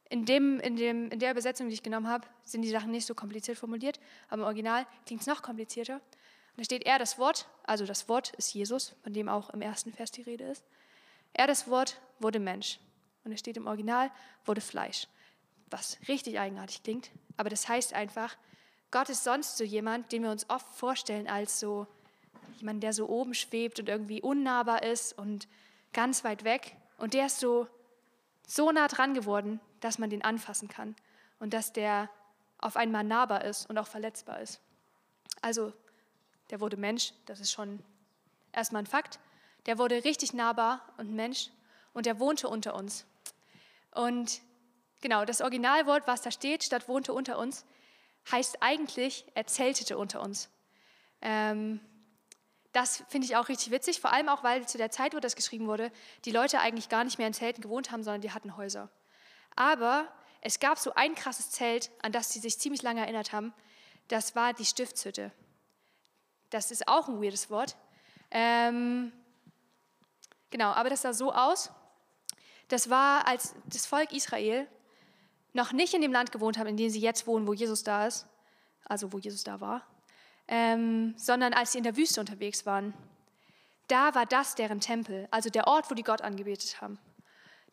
in, 0.10 0.26
dem, 0.26 0.60
in, 0.62 0.78
dem, 0.78 1.10
in 1.10 1.20
der 1.20 1.32
Übersetzung, 1.32 1.68
die 1.68 1.74
ich 1.74 1.84
genommen 1.84 2.08
habe, 2.08 2.28
sind 2.44 2.62
die 2.62 2.70
Sachen 2.70 2.92
nicht 2.92 3.06
so 3.06 3.16
kompliziert 3.16 3.58
formuliert, 3.58 4.00
aber 4.30 4.44
im 4.44 4.46
Original 4.46 4.88
klingt 5.06 5.22
es 5.22 5.28
noch 5.28 5.42
komplizierter. 5.42 6.00
Und 6.56 6.62
da 6.62 6.64
steht 6.64 6.86
er 6.86 7.00
das 7.00 7.18
Wort, 7.18 7.48
also 7.64 7.86
das 7.86 8.08
Wort 8.08 8.34
ist 8.36 8.54
Jesus, 8.54 8.96
von 9.04 9.14
dem 9.14 9.28
auch 9.28 9.50
im 9.50 9.62
ersten 9.62 9.92
Vers 9.92 10.12
die 10.12 10.22
Rede 10.22 10.46
ist. 10.46 10.64
Er 11.34 11.48
das 11.48 11.68
Wort 11.68 12.00
wurde 12.20 12.40
Mensch. 12.40 12.80
Und 13.26 13.34
es 13.34 13.40
steht 13.40 13.58
im 13.58 13.68
Original, 13.68 14.10
wurde 14.46 14.62
Fleisch. 14.62 15.08
Was 15.70 15.98
richtig 16.08 16.40
eigenartig 16.40 16.84
klingt, 16.84 17.10
aber 17.38 17.50
das 17.50 17.68
heißt 17.68 17.94
einfach, 17.94 18.38
Gott 18.92 19.10
ist 19.10 19.24
sonst 19.24 19.58
so 19.58 19.64
jemand, 19.64 20.12
den 20.12 20.24
wir 20.24 20.32
uns 20.32 20.50
oft 20.50 20.74
vorstellen 20.74 21.28
als 21.28 21.60
so 21.60 21.88
jemand, 22.60 22.84
der 22.84 22.94
so 22.94 23.10
oben 23.10 23.34
schwebt 23.34 23.80
und 23.80 23.90
irgendwie 23.90 24.22
unnahbar 24.22 24.84
ist 24.84 25.18
und 25.18 25.48
ganz 25.92 26.24
weit 26.24 26.44
weg. 26.44 26.78
Und 26.98 27.14
der 27.14 27.26
ist 27.26 27.40
so, 27.40 27.68
so 28.48 28.72
nah 28.72 28.88
dran 28.88 29.14
geworden, 29.14 29.60
dass 29.82 29.98
man 29.98 30.10
den 30.10 30.24
anfassen 30.24 30.70
kann 30.70 30.96
und 31.40 31.54
dass 31.54 31.74
der 31.74 32.10
auf 32.60 32.78
einmal 32.78 33.04
nahbar 33.04 33.44
ist 33.44 33.70
und 33.70 33.78
auch 33.78 33.88
verletzbar 33.88 34.40
ist. 34.40 34.62
Also 35.42 35.74
der 36.50 36.60
wurde 36.60 36.78
Mensch, 36.78 37.14
das 37.26 37.40
ist 37.40 37.52
schon 37.52 37.84
erstmal 38.52 38.84
ein 38.84 38.88
Fakt. 38.88 39.20
Der 39.66 39.78
wurde 39.78 40.04
richtig 40.04 40.34
nahbar 40.34 40.82
und 40.98 41.14
Mensch 41.14 41.50
und 41.94 42.08
er 42.08 42.20
wohnte 42.20 42.48
unter 42.48 42.76
uns. 42.76 43.06
Und 43.92 44.42
genau, 45.02 45.26
das 45.26 45.42
Originalwort, 45.42 46.08
was 46.08 46.22
da 46.22 46.32
steht, 46.32 46.64
statt 46.64 46.88
wohnte 46.88 47.14
unter 47.14 47.38
uns, 47.38 47.66
heißt 48.32 48.58
eigentlich, 48.62 49.26
er 49.34 49.48
zeltete 49.48 49.98
unter 49.98 50.22
uns. 50.22 50.50
Ähm, 51.22 51.80
das 52.74 53.04
finde 53.08 53.26
ich 53.26 53.38
auch 53.38 53.48
richtig 53.48 53.72
witzig, 53.72 54.02
vor 54.02 54.12
allem 54.12 54.28
auch, 54.28 54.44
weil 54.44 54.68
zu 54.68 54.78
der 54.78 54.92
Zeit, 54.92 55.16
wo 55.16 55.20
das 55.20 55.36
geschrieben 55.36 55.68
wurde, 55.68 55.92
die 56.26 56.32
Leute 56.32 56.60
eigentlich 56.60 56.90
gar 56.90 57.06
nicht 57.06 57.18
mehr 57.18 57.28
in 57.28 57.34
Zelten 57.34 57.62
gewohnt 57.62 57.92
haben, 57.92 58.04
sondern 58.04 58.22
die 58.22 58.32
hatten 58.32 58.58
Häuser. 58.58 58.90
Aber 59.56 60.08
es 60.42 60.60
gab 60.60 60.78
so 60.78 60.94
ein 60.94 61.16
krasses 61.16 61.52
Zelt, 61.52 61.90
an 62.02 62.12
das 62.12 62.34
sie 62.34 62.40
sich 62.40 62.60
ziemlich 62.60 62.82
lange 62.82 63.00
erinnert 63.00 63.32
haben. 63.32 63.54
Das 64.10 64.36
war 64.36 64.54
die 64.54 64.66
Stiftshütte. 64.66 65.32
Das 66.56 66.72
ist 66.72 66.88
auch 66.88 67.10
ein 67.10 67.22
weirdes 67.22 67.50
Wort. 67.50 67.76
Ähm, 68.32 69.12
genau, 70.52 70.70
aber 70.72 70.90
das 70.90 71.02
sah 71.02 71.12
so 71.12 71.34
aus. 71.34 71.70
Das 72.70 72.90
war, 72.90 73.28
als 73.28 73.54
das 73.66 73.86
Volk 73.86 74.14
Israel 74.14 74.66
noch 75.52 75.74
nicht 75.74 75.94
in 75.94 76.02
dem 76.02 76.14
Land 76.14 76.32
gewohnt 76.32 76.58
haben, 76.58 76.68
in 76.68 76.78
dem 76.78 76.90
sie 76.90 77.02
jetzt 77.02 77.28
wohnen, 77.28 77.46
wo 77.46 77.54
Jesus 77.54 77.84
da 77.84 78.08
ist, 78.08 78.26
also 78.86 79.12
wo 79.12 79.20
Jesus 79.20 79.44
da 79.44 79.60
war, 79.60 79.86
ähm, 80.48 81.14
sondern 81.18 81.54
als 81.54 81.74
sie 81.74 81.80
in 81.80 81.84
der 81.84 81.98
Wüste 81.98 82.22
unterwegs 82.22 82.66
waren. 82.66 82.94
Da 83.90 84.16
war 84.16 84.26
das 84.26 84.56
deren 84.56 84.80
Tempel, 84.80 85.28
also 85.32 85.50
der 85.50 85.68
Ort, 85.68 85.92
wo 85.92 85.94
die 85.94 86.04
Gott 86.04 86.22
angebetet 86.22 86.80
haben. 86.80 86.98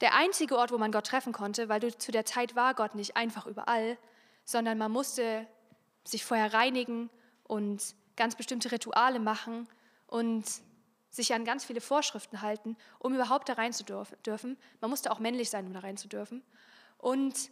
Der 0.00 0.16
einzige 0.16 0.58
Ort, 0.58 0.72
wo 0.72 0.78
man 0.78 0.90
Gott 0.90 1.06
treffen 1.06 1.32
konnte, 1.32 1.68
weil 1.68 1.96
zu 1.98 2.10
der 2.10 2.24
Zeit 2.24 2.56
war 2.56 2.74
Gott 2.74 2.96
nicht 2.96 3.16
einfach 3.16 3.46
überall, 3.46 3.96
sondern 4.44 4.76
man 4.76 4.90
musste 4.90 5.46
sich 6.02 6.24
vorher 6.24 6.52
reinigen 6.52 7.10
und 7.44 7.94
ganz 8.16 8.36
bestimmte 8.36 8.72
Rituale 8.72 9.18
machen 9.18 9.68
und 10.06 10.44
sich 11.10 11.34
an 11.34 11.44
ganz 11.44 11.64
viele 11.64 11.80
Vorschriften 11.80 12.40
halten, 12.40 12.76
um 12.98 13.14
überhaupt 13.14 13.48
da 13.48 13.54
rein 13.54 13.72
zu 13.72 13.84
dürfen. 13.84 14.56
Man 14.80 14.90
musste 14.90 15.10
auch 15.12 15.18
männlich 15.18 15.50
sein, 15.50 15.66
um 15.66 15.72
da 15.72 15.80
rein 15.80 15.96
zu 15.96 16.08
dürfen. 16.08 16.42
Und 16.98 17.50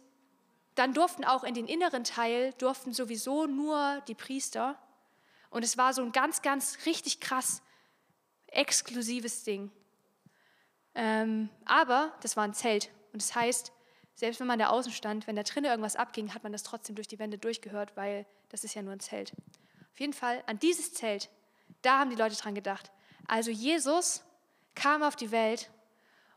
dann 0.75 0.93
durften 0.93 1.25
auch 1.25 1.43
in 1.43 1.53
den 1.53 1.67
inneren 1.67 2.03
Teil, 2.03 2.53
durften 2.53 2.93
sowieso 2.93 3.45
nur 3.45 4.01
die 4.07 4.15
Priester. 4.15 4.79
Und 5.49 5.63
es 5.63 5.77
war 5.77 5.93
so 5.93 6.01
ein 6.01 6.11
ganz, 6.11 6.41
ganz 6.41 6.79
richtig 6.85 7.19
krass 7.19 7.61
exklusives 8.47 9.43
Ding. 9.43 9.71
Ähm, 10.95 11.49
aber 11.65 12.13
das 12.21 12.35
war 12.35 12.43
ein 12.43 12.53
Zelt. 12.53 12.89
Und 13.13 13.21
das 13.21 13.35
heißt, 13.35 13.71
selbst 14.15 14.39
wenn 14.39 14.47
man 14.47 14.59
da 14.59 14.67
außen 14.67 14.91
stand, 14.91 15.27
wenn 15.27 15.35
da 15.35 15.43
drinnen 15.43 15.69
irgendwas 15.69 15.95
abging, 15.95 16.33
hat 16.33 16.43
man 16.43 16.51
das 16.51 16.63
trotzdem 16.63 16.95
durch 16.95 17.07
die 17.07 17.19
Wände 17.19 17.37
durchgehört, 17.37 17.95
weil 17.95 18.25
das 18.49 18.63
ist 18.63 18.73
ja 18.73 18.81
nur 18.81 18.93
ein 18.93 18.99
Zelt. 18.99 19.33
Auf 19.93 19.99
jeden 19.99 20.13
Fall, 20.13 20.43
an 20.47 20.59
dieses 20.59 20.93
Zelt, 20.93 21.29
da 21.81 21.99
haben 21.99 22.09
die 22.09 22.15
Leute 22.15 22.35
dran 22.35 22.55
gedacht. 22.55 22.91
Also 23.27 23.51
Jesus 23.51 24.23
kam 24.75 25.03
auf 25.03 25.15
die 25.15 25.31
Welt 25.31 25.69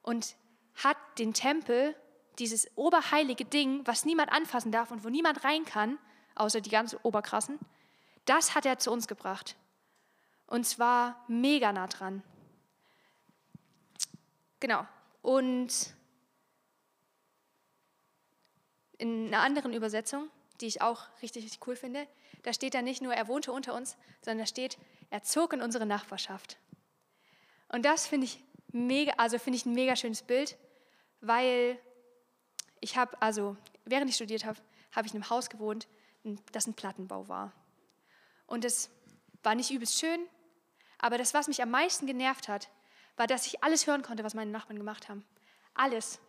und 0.03 0.37
hat 0.83 0.97
den 1.19 1.35
Tempel, 1.35 1.95
dieses 2.39 2.69
oberheilige 2.77 3.45
Ding, 3.45 3.87
was 3.87 4.05
niemand 4.05 4.33
anfassen 4.33 4.73
darf 4.73 4.91
und 4.91 5.05
wo 5.05 5.09
niemand 5.09 5.45
rein 5.45 5.65
kann, 5.65 5.99
außer 6.35 6.61
die 6.61 6.71
ganz 6.71 6.97
Oberkrassen, 7.03 7.59
das 8.25 8.55
hat 8.55 8.67
er 8.67 8.79
zu 8.79 8.91
uns 8.91 9.07
gebracht. 9.07 9.57
Und 10.47 10.65
zwar 10.65 11.25
mega 11.29 11.73
nah 11.73 11.87
dran. 11.87 12.23
Genau. 14.61 14.87
Und 15.23 15.95
in 18.99 19.29
einer 19.29 19.43
anderen 19.43 19.73
Übersetzung, 19.73 20.29
die 20.61 20.67
ich 20.67 20.83
auch 20.83 21.03
richtig, 21.23 21.45
richtig 21.45 21.67
cool 21.67 21.77
finde, 21.77 22.07
da 22.45 22.53
steht 22.53 22.75
da 22.75 22.83
nicht 22.83 23.03
nur, 23.03 23.13
er 23.13 23.27
wohnte 23.27 23.53
unter 23.53 23.75
uns, 23.75 23.97
sondern 24.21 24.41
da 24.41 24.47
steht, 24.47 24.79
er 25.11 25.23
zog 25.23 25.53
in 25.53 25.63
unsere 25.63 25.87
Nachbarschaft. 25.87 26.59
Und 27.69 27.85
das 27.85 28.07
finde 28.07 28.27
ich 28.27 28.45
mega, 28.69 29.15
also 29.17 29.39
finde 29.39 29.57
ich 29.57 29.67
ein 29.67 29.73
mega 29.73 29.97
schönes 29.97 30.23
Bild, 30.23 30.57
weil 31.21 31.79
ich 32.81 32.97
habe, 32.97 33.21
also 33.21 33.57
während 33.85 34.11
ich 34.11 34.17
studiert 34.17 34.45
habe, 34.45 34.59
habe 34.93 35.07
ich 35.07 35.15
in 35.15 35.23
einem 35.23 35.31
Haus 35.31 35.49
gewohnt, 35.49 35.89
das 36.53 36.67
ein 36.67 36.75
Plattenbau 36.75 37.29
war. 37.29 37.53
Und 38.47 38.65
es 38.65 38.91
war 39.43 39.55
nicht 39.55 39.71
übelst 39.71 39.99
schön, 39.99 40.21
aber 40.99 41.17
das, 41.19 41.33
was 41.35 41.49
mich 41.49 41.63
am 41.63 41.71
meisten 41.71 42.07
genervt 42.07 42.49
hat, 42.49 42.69
war, 43.17 43.27
dass 43.27 43.47
ich 43.47 43.65
alles 43.65 43.87
hören 43.87 44.03
konnte, 44.03 44.23
was 44.23 44.35
meine 44.35 44.51
Nachbarn 44.51 44.79
gemacht 44.79 45.09
haben. 45.09 45.25
Alles. 45.73 46.21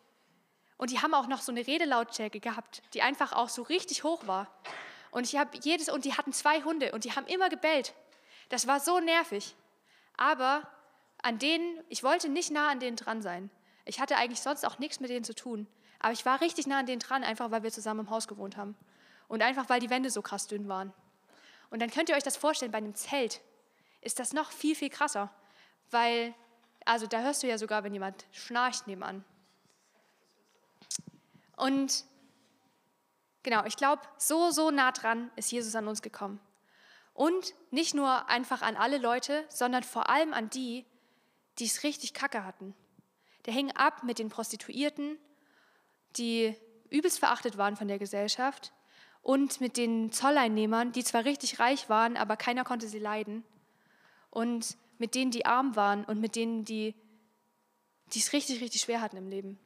Und 0.78 0.92
die 0.92 1.00
haben 1.00 1.14
auch 1.14 1.28
noch 1.28 1.42
so 1.42 1.52
eine 1.52 1.66
Redelautstärke 1.66 2.40
gehabt, 2.40 2.82
die 2.94 3.02
einfach 3.02 3.34
auch 3.34 3.50
so 3.50 3.64
richtig 3.64 4.04
hoch 4.04 4.28
war. 4.28 4.48
Und 5.16 5.24
ich 5.24 5.38
habe 5.38 5.58
jedes, 5.64 5.88
und 5.88 6.04
die 6.04 6.18
hatten 6.18 6.34
zwei 6.34 6.62
Hunde 6.64 6.92
und 6.92 7.06
die 7.06 7.14
haben 7.14 7.26
immer 7.28 7.48
gebellt. 7.48 7.94
Das 8.50 8.68
war 8.68 8.82
so 8.82 9.00
nervig. 9.00 9.56
Aber 10.18 10.68
an 11.24 11.40
denen, 11.40 11.82
ich 11.88 12.04
wollte 12.04 12.28
nicht 12.28 12.52
nah 12.52 12.70
an 12.70 12.82
denen 12.82 12.98
dran 12.98 13.22
sein. 13.22 13.50
Ich 13.86 14.02
hatte 14.02 14.18
eigentlich 14.18 14.42
sonst 14.42 14.66
auch 14.66 14.78
nichts 14.78 15.00
mit 15.00 15.10
denen 15.10 15.24
zu 15.24 15.34
tun. 15.34 15.68
Aber 16.00 16.12
ich 16.12 16.26
war 16.26 16.42
richtig 16.42 16.68
nah 16.68 16.80
an 16.80 16.86
denen 16.86 17.00
dran, 17.00 17.24
einfach 17.24 17.50
weil 17.50 17.64
wir 17.64 17.72
zusammen 17.72 18.02
im 18.02 18.10
Haus 18.10 18.28
gewohnt 18.28 18.58
haben. 18.58 18.76
Und 19.30 19.42
einfach 19.42 19.70
weil 19.70 19.80
die 19.80 19.90
Wände 19.90 20.10
so 20.10 20.22
krass 20.22 20.48
dünn 20.48 20.68
waren. 20.68 20.92
Und 21.70 21.82
dann 21.82 21.92
könnt 21.92 22.10
ihr 22.10 22.18
euch 22.18 22.24
das 22.24 22.36
vorstellen, 22.36 22.74
bei 22.74 22.80
einem 22.80 22.96
Zelt 22.96 23.40
ist 24.02 24.20
das 24.20 24.34
noch 24.34 24.52
viel, 24.52 24.76
viel 24.76 24.90
krasser. 24.90 25.34
Weil, 25.92 26.34
also 26.84 27.08
da 27.08 27.22
hörst 27.22 27.42
du 27.42 27.48
ja 27.48 27.58
sogar, 27.58 27.86
wenn 27.86 27.94
jemand 27.94 28.26
schnarcht 28.34 28.86
nebenan. 28.86 29.24
Und 31.56 32.04
genau, 33.46 33.64
ich 33.64 33.78
glaube, 33.78 34.02
so, 34.18 34.50
so 34.50 34.72
nah 34.72 34.92
dran 34.92 35.32
ist 35.38 35.52
Jesus 35.52 35.76
an 35.76 35.88
uns 35.88 36.02
gekommen. 36.02 36.42
Und 37.14 37.54
nicht 37.72 37.94
nur 37.94 38.28
einfach 38.28 38.62
an 38.62 38.76
alle 38.76 38.98
Leute, 38.98 39.46
sondern 39.48 39.84
vor 39.84 40.10
allem 40.10 40.34
an 40.34 40.50
die, 40.50 40.84
die 41.60 41.66
es 41.66 41.84
richtig 41.84 42.14
kacke 42.14 42.44
hatten. 42.44 42.76
Der 43.46 43.54
hing 43.54 43.72
ab 43.72 44.04
mit 44.04 44.20
den 44.20 44.28
Prostituierten, 44.28 45.18
die 46.18 46.56
übelst 46.90 47.20
verachtet 47.20 47.58
waren 47.58 47.78
von 47.78 47.88
der 47.88 48.00
Gesellschaft 48.00 48.74
und 49.22 49.62
mit 49.62 49.78
den 49.78 50.12
Zolleinnehmern, 50.12 50.92
die 50.92 51.04
zwar 51.04 51.24
richtig 51.24 51.60
reich 51.60 51.88
waren, 51.88 52.18
aber 52.18 52.36
keiner 52.36 52.64
konnte 52.64 52.88
sie 52.88 53.00
leiden. 53.00 53.44
Und 54.30 54.76
mit 54.98 55.16
denen, 55.16 55.32
die 55.32 55.46
arm 55.46 55.76
waren 55.76 56.04
und 56.04 56.20
mit 56.20 56.36
denen, 56.36 56.66
die 56.66 56.96
es 58.14 58.34
richtig, 58.34 58.62
richtig 58.62 58.82
schwer 58.82 59.02
hatten 59.02 59.18
im 59.18 59.30
Leben. 59.30 59.60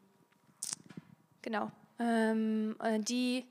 Genau. 1.42 1.72
Ähm, 1.98 2.76
die 3.00 3.46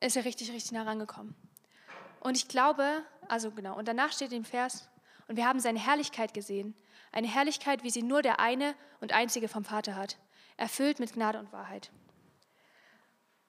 ist 0.00 0.16
er 0.16 0.24
richtig, 0.24 0.50
richtig 0.52 0.72
nah 0.72 0.82
rangekommen. 0.82 1.34
Und 2.20 2.36
ich 2.36 2.48
glaube, 2.48 3.02
also 3.28 3.50
genau, 3.50 3.76
und 3.76 3.86
danach 3.86 4.12
steht 4.12 4.32
im 4.32 4.44
Vers, 4.44 4.88
und 5.28 5.36
wir 5.36 5.46
haben 5.46 5.60
seine 5.60 5.78
Herrlichkeit 5.78 6.34
gesehen. 6.34 6.74
Eine 7.12 7.28
Herrlichkeit, 7.28 7.82
wie 7.82 7.90
sie 7.90 8.02
nur 8.02 8.22
der 8.22 8.40
eine 8.40 8.74
und 9.00 9.12
einzige 9.12 9.48
vom 9.48 9.64
Vater 9.64 9.94
hat, 9.94 10.18
erfüllt 10.56 11.00
mit 11.00 11.14
Gnade 11.14 11.38
und 11.38 11.52
Wahrheit. 11.52 11.90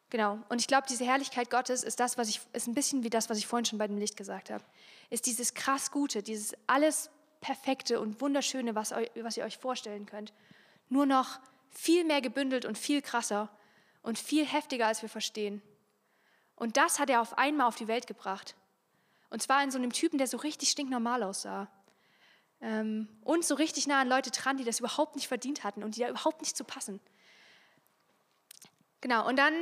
Genau. 0.09 0.39
Und 0.49 0.61
ich 0.61 0.67
glaube, 0.67 0.87
diese 0.87 1.05
Herrlichkeit 1.05 1.49
Gottes 1.49 1.83
ist 1.83 1.99
das, 1.99 2.17
was 2.17 2.29
ich, 2.29 2.39
ist 2.53 2.67
ein 2.67 2.75
bisschen 2.75 3.03
wie 3.03 3.09
das, 3.09 3.29
was 3.29 3.37
ich 3.37 3.47
vorhin 3.47 3.65
schon 3.65 3.79
bei 3.79 3.87
dem 3.87 3.97
Licht 3.97 4.15
gesagt 4.15 4.49
habe. 4.49 4.63
Ist 5.09 5.25
dieses 5.25 5.53
krass 5.53 5.91
Gute, 5.91 6.23
dieses 6.23 6.55
alles 6.67 7.09
Perfekte 7.41 7.99
und 7.99 8.21
Wunderschöne, 8.21 8.75
was, 8.75 8.91
was 8.91 9.37
ihr 9.37 9.43
euch 9.43 9.57
vorstellen 9.57 10.05
könnt. 10.05 10.31
Nur 10.89 11.05
noch 11.05 11.39
viel 11.69 12.05
mehr 12.05 12.21
gebündelt 12.21 12.65
und 12.65 12.77
viel 12.77 13.01
krasser 13.01 13.49
und 14.03 14.17
viel 14.17 14.45
heftiger, 14.45 14.87
als 14.87 15.01
wir 15.01 15.09
verstehen. 15.09 15.61
Und 16.55 16.77
das 16.77 16.99
hat 16.99 17.09
er 17.09 17.21
auf 17.21 17.37
einmal 17.37 17.67
auf 17.67 17.75
die 17.75 17.87
Welt 17.87 18.07
gebracht. 18.07 18.55
Und 19.29 19.41
zwar 19.41 19.63
in 19.63 19.71
so 19.71 19.77
einem 19.77 19.91
Typen, 19.91 20.17
der 20.17 20.27
so 20.27 20.37
richtig 20.37 20.69
stinknormal 20.69 21.23
aussah. 21.23 21.67
Ähm, 22.61 23.09
und 23.23 23.43
so 23.43 23.55
richtig 23.55 23.87
nah 23.87 24.01
an 24.01 24.07
Leute 24.07 24.31
dran, 24.31 24.57
die 24.57 24.63
das 24.63 24.79
überhaupt 24.79 25.15
nicht 25.15 25.27
verdient 25.27 25.63
hatten 25.63 25.83
und 25.83 25.95
die 25.95 26.01
da 26.01 26.09
überhaupt 26.09 26.41
nicht 26.41 26.55
zu 26.55 26.63
passen. 26.63 26.99
Genau, 29.01 29.27
und 29.27 29.37
dann 29.37 29.53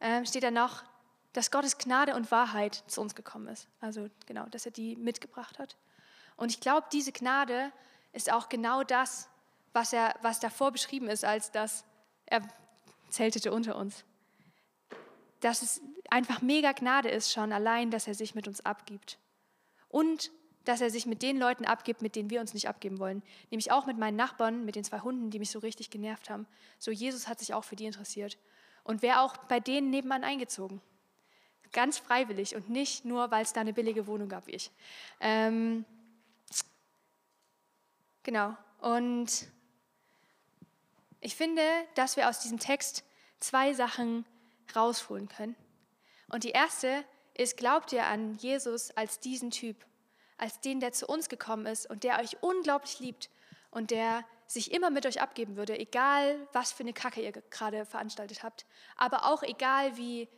äh, 0.00 0.24
steht 0.26 0.42
da 0.42 0.50
noch, 0.50 0.84
dass 1.32 1.50
Gottes 1.50 1.78
Gnade 1.78 2.14
und 2.14 2.30
Wahrheit 2.30 2.84
zu 2.86 3.00
uns 3.00 3.14
gekommen 3.14 3.48
ist. 3.48 3.68
Also 3.80 4.08
genau, 4.26 4.46
dass 4.46 4.66
er 4.66 4.72
die 4.72 4.96
mitgebracht 4.96 5.58
hat. 5.58 5.76
Und 6.36 6.50
ich 6.50 6.60
glaube, 6.60 6.86
diese 6.92 7.12
Gnade 7.12 7.72
ist 8.12 8.30
auch 8.30 8.48
genau 8.48 8.82
das, 8.82 9.28
was, 9.72 9.92
er, 9.92 10.14
was 10.22 10.40
davor 10.40 10.72
beschrieben 10.72 11.08
ist, 11.08 11.24
als 11.24 11.50
dass 11.50 11.84
er 12.26 12.42
zeltete 13.10 13.52
unter 13.52 13.76
uns. 13.76 14.04
Dass 15.40 15.62
es 15.62 15.80
einfach 16.10 16.42
mega 16.42 16.72
Gnade 16.72 17.08
ist 17.08 17.32
schon 17.32 17.52
allein, 17.52 17.90
dass 17.90 18.06
er 18.06 18.14
sich 18.14 18.34
mit 18.34 18.48
uns 18.48 18.64
abgibt. 18.64 19.18
Und 19.88 20.30
dass 20.66 20.80
er 20.80 20.90
sich 20.90 21.06
mit 21.06 21.22
den 21.22 21.38
Leuten 21.38 21.64
abgibt, 21.64 22.02
mit 22.02 22.16
denen 22.16 22.28
wir 22.28 22.40
uns 22.40 22.52
nicht 22.52 22.68
abgeben 22.68 22.98
wollen. 22.98 23.22
Nämlich 23.50 23.70
auch 23.70 23.86
mit 23.86 23.98
meinen 23.98 24.16
Nachbarn, 24.16 24.64
mit 24.64 24.74
den 24.74 24.84
zwei 24.84 25.00
Hunden, 25.00 25.30
die 25.30 25.38
mich 25.38 25.50
so 25.50 25.60
richtig 25.60 25.90
genervt 25.90 26.28
haben. 26.28 26.46
So, 26.78 26.90
Jesus 26.90 27.28
hat 27.28 27.38
sich 27.38 27.54
auch 27.54 27.62
für 27.62 27.76
die 27.76 27.86
interessiert 27.86 28.36
und 28.82 29.02
wäre 29.02 29.20
auch 29.20 29.36
bei 29.36 29.60
denen 29.60 29.90
nebenan 29.90 30.24
eingezogen. 30.24 30.80
Ganz 31.72 31.98
freiwillig 31.98 32.56
und 32.56 32.68
nicht 32.68 33.04
nur, 33.04 33.30
weil 33.30 33.42
es 33.42 33.52
da 33.52 33.60
eine 33.60 33.72
billige 33.72 34.06
Wohnung 34.06 34.28
gab 34.28 34.48
wie 34.48 34.52
ich. 34.52 34.70
Ähm, 35.20 35.84
genau. 38.24 38.56
Und 38.80 39.48
ich 41.20 41.36
finde, 41.36 41.62
dass 41.94 42.16
wir 42.16 42.28
aus 42.28 42.40
diesem 42.40 42.58
Text 42.58 43.04
zwei 43.38 43.72
Sachen 43.72 44.24
rausholen 44.74 45.28
können. 45.28 45.54
Und 46.28 46.44
die 46.44 46.50
erste 46.50 47.04
ist, 47.34 47.56
glaubt 47.56 47.92
ihr 47.92 48.06
an 48.06 48.34
Jesus 48.34 48.90
als 48.96 49.20
diesen 49.20 49.50
Typ, 49.50 49.76
als 50.38 50.60
den, 50.60 50.80
der 50.80 50.92
zu 50.92 51.06
uns 51.06 51.28
gekommen 51.28 51.66
ist 51.66 51.88
und 51.88 52.04
der 52.04 52.18
euch 52.20 52.42
unglaublich 52.42 52.98
liebt 52.98 53.30
und 53.70 53.90
der 53.90 54.24
sich 54.46 54.72
immer 54.72 54.90
mit 54.90 55.06
euch 55.06 55.20
abgeben 55.20 55.56
würde, 55.56 55.78
egal 55.78 56.38
was 56.52 56.72
für 56.72 56.82
eine 56.82 56.92
Kacke 56.92 57.20
ihr 57.20 57.32
gerade 57.32 57.84
veranstaltet 57.84 58.42
habt, 58.42 58.64
aber 58.96 59.26
auch 59.26 59.42
egal 59.42 59.96
wie 59.96 60.28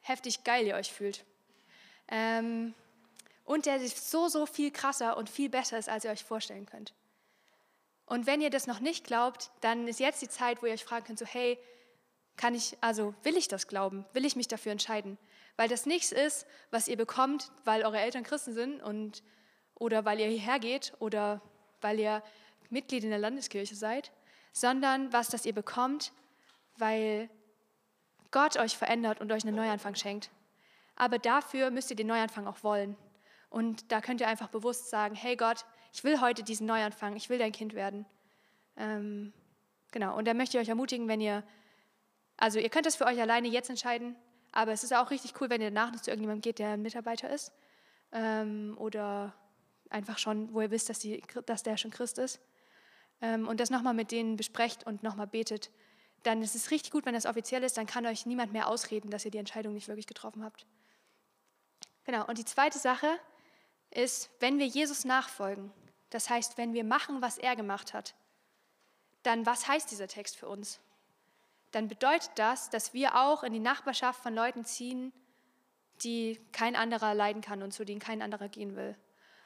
heftig 0.00 0.44
geil 0.44 0.66
ihr 0.66 0.74
euch 0.74 0.92
fühlt. 0.92 1.24
Ähm, 2.08 2.74
und 3.44 3.66
der 3.66 3.80
so, 3.80 4.28
so 4.28 4.46
viel 4.46 4.70
krasser 4.70 5.16
und 5.16 5.30
viel 5.30 5.48
besser 5.48 5.78
ist, 5.78 5.88
als 5.88 6.04
ihr 6.04 6.10
euch 6.10 6.24
vorstellen 6.24 6.66
könnt. 6.66 6.92
Und 8.06 8.26
wenn 8.26 8.40
ihr 8.40 8.50
das 8.50 8.66
noch 8.66 8.80
nicht 8.80 9.06
glaubt, 9.06 9.50
dann 9.60 9.88
ist 9.88 10.00
jetzt 10.00 10.22
die 10.22 10.28
Zeit, 10.28 10.62
wo 10.62 10.66
ihr 10.66 10.72
euch 10.72 10.84
fragen 10.84 11.06
könnt, 11.06 11.18
so 11.18 11.26
hey, 11.26 11.58
kann 12.36 12.54
ich, 12.54 12.76
also 12.80 13.14
will 13.22 13.36
ich 13.36 13.48
das 13.48 13.68
glauben? 13.68 14.04
Will 14.12 14.24
ich 14.24 14.36
mich 14.36 14.48
dafür 14.48 14.72
entscheiden? 14.72 15.18
Weil 15.56 15.68
das 15.68 15.86
nichts 15.86 16.12
ist, 16.12 16.46
was 16.70 16.88
ihr 16.88 16.96
bekommt, 16.96 17.52
weil 17.64 17.84
eure 17.84 18.00
Eltern 18.00 18.24
Christen 18.24 18.54
sind 18.54 18.82
und, 18.82 19.22
oder 19.74 20.04
weil 20.04 20.18
ihr 20.18 20.28
hierher 20.28 20.58
geht 20.58 20.92
oder 20.98 21.42
weil 21.80 21.98
ihr 21.98 22.22
Mitglied 22.70 23.04
in 23.04 23.10
der 23.10 23.18
Landeskirche 23.18 23.74
seid, 23.74 24.12
sondern 24.52 25.12
was 25.12 25.28
das 25.28 25.44
ihr 25.44 25.54
bekommt, 25.54 26.12
weil 26.76 27.28
Gott 28.30 28.56
euch 28.56 28.76
verändert 28.76 29.20
und 29.20 29.30
euch 29.30 29.44
einen 29.44 29.56
Neuanfang 29.56 29.94
schenkt. 29.94 30.30
Aber 30.96 31.18
dafür 31.18 31.70
müsst 31.70 31.90
ihr 31.90 31.96
den 31.96 32.06
Neuanfang 32.06 32.46
auch 32.46 32.62
wollen. 32.62 32.96
Und 33.50 33.92
da 33.92 34.00
könnt 34.00 34.20
ihr 34.20 34.28
einfach 34.28 34.48
bewusst 34.48 34.88
sagen, 34.88 35.14
hey 35.14 35.36
Gott, 35.36 35.66
ich 35.92 36.02
will 36.04 36.20
heute 36.20 36.42
diesen 36.42 36.66
Neuanfang, 36.66 37.16
ich 37.16 37.28
will 37.28 37.38
dein 37.38 37.52
Kind 37.52 37.74
werden. 37.74 38.06
Ähm, 38.76 39.34
genau, 39.90 40.16
und 40.16 40.26
da 40.26 40.32
möchte 40.32 40.56
ich 40.56 40.62
euch 40.62 40.70
ermutigen, 40.70 41.08
wenn 41.08 41.20
ihr, 41.20 41.44
also 42.42 42.58
ihr 42.58 42.70
könnt 42.70 42.86
das 42.86 42.96
für 42.96 43.06
euch 43.06 43.20
alleine 43.20 43.46
jetzt 43.46 43.70
entscheiden, 43.70 44.16
aber 44.50 44.72
es 44.72 44.82
ist 44.82 44.92
auch 44.92 45.12
richtig 45.12 45.40
cool, 45.40 45.48
wenn 45.48 45.60
ihr 45.60 45.70
danach 45.70 45.92
noch 45.92 46.00
zu 46.00 46.10
irgendjemandem 46.10 46.42
geht, 46.42 46.58
der 46.58 46.70
ein 46.70 46.82
Mitarbeiter 46.82 47.30
ist 47.30 47.52
ähm, 48.10 48.74
oder 48.78 49.32
einfach 49.90 50.18
schon, 50.18 50.52
wo 50.52 50.60
ihr 50.60 50.72
wisst, 50.72 50.88
dass, 50.88 50.98
die, 50.98 51.22
dass 51.46 51.62
der 51.62 51.76
schon 51.76 51.92
Christ 51.92 52.18
ist 52.18 52.40
ähm, 53.20 53.46
und 53.46 53.60
das 53.60 53.70
nochmal 53.70 53.94
mit 53.94 54.10
denen 54.10 54.34
besprecht 54.34 54.84
und 54.84 55.04
nochmal 55.04 55.28
betet, 55.28 55.70
dann 56.24 56.42
ist 56.42 56.56
es 56.56 56.72
richtig 56.72 56.90
gut, 56.90 57.06
wenn 57.06 57.14
das 57.14 57.26
offiziell 57.26 57.62
ist, 57.62 57.76
dann 57.76 57.86
kann 57.86 58.06
euch 58.06 58.26
niemand 58.26 58.52
mehr 58.52 58.66
ausreden, 58.66 59.08
dass 59.08 59.24
ihr 59.24 59.30
die 59.30 59.38
Entscheidung 59.38 59.72
nicht 59.72 59.86
wirklich 59.86 60.08
getroffen 60.08 60.42
habt. 60.42 60.66
Genau, 62.02 62.26
und 62.26 62.38
die 62.38 62.44
zweite 62.44 62.80
Sache 62.80 63.06
ist, 63.90 64.30
wenn 64.40 64.58
wir 64.58 64.66
Jesus 64.66 65.04
nachfolgen, 65.04 65.70
das 66.10 66.28
heißt, 66.28 66.58
wenn 66.58 66.74
wir 66.74 66.82
machen, 66.82 67.22
was 67.22 67.38
er 67.38 67.54
gemacht 67.54 67.94
hat, 67.94 68.16
dann 69.22 69.46
was 69.46 69.68
heißt 69.68 69.92
dieser 69.92 70.08
Text 70.08 70.34
für 70.34 70.48
uns? 70.48 70.80
Dann 71.72 71.88
bedeutet 71.88 72.30
das, 72.36 72.70
dass 72.70 72.94
wir 72.94 73.16
auch 73.16 73.42
in 73.42 73.52
die 73.52 73.58
Nachbarschaft 73.58 74.22
von 74.22 74.34
Leuten 74.34 74.64
ziehen, 74.64 75.12
die 76.04 76.40
kein 76.52 76.76
anderer 76.76 77.14
leiden 77.14 77.42
kann 77.42 77.62
und 77.62 77.72
zu 77.72 77.84
denen 77.84 78.00
kein 78.00 78.22
anderer 78.22 78.48
gehen 78.48 78.76
will. 78.76 78.96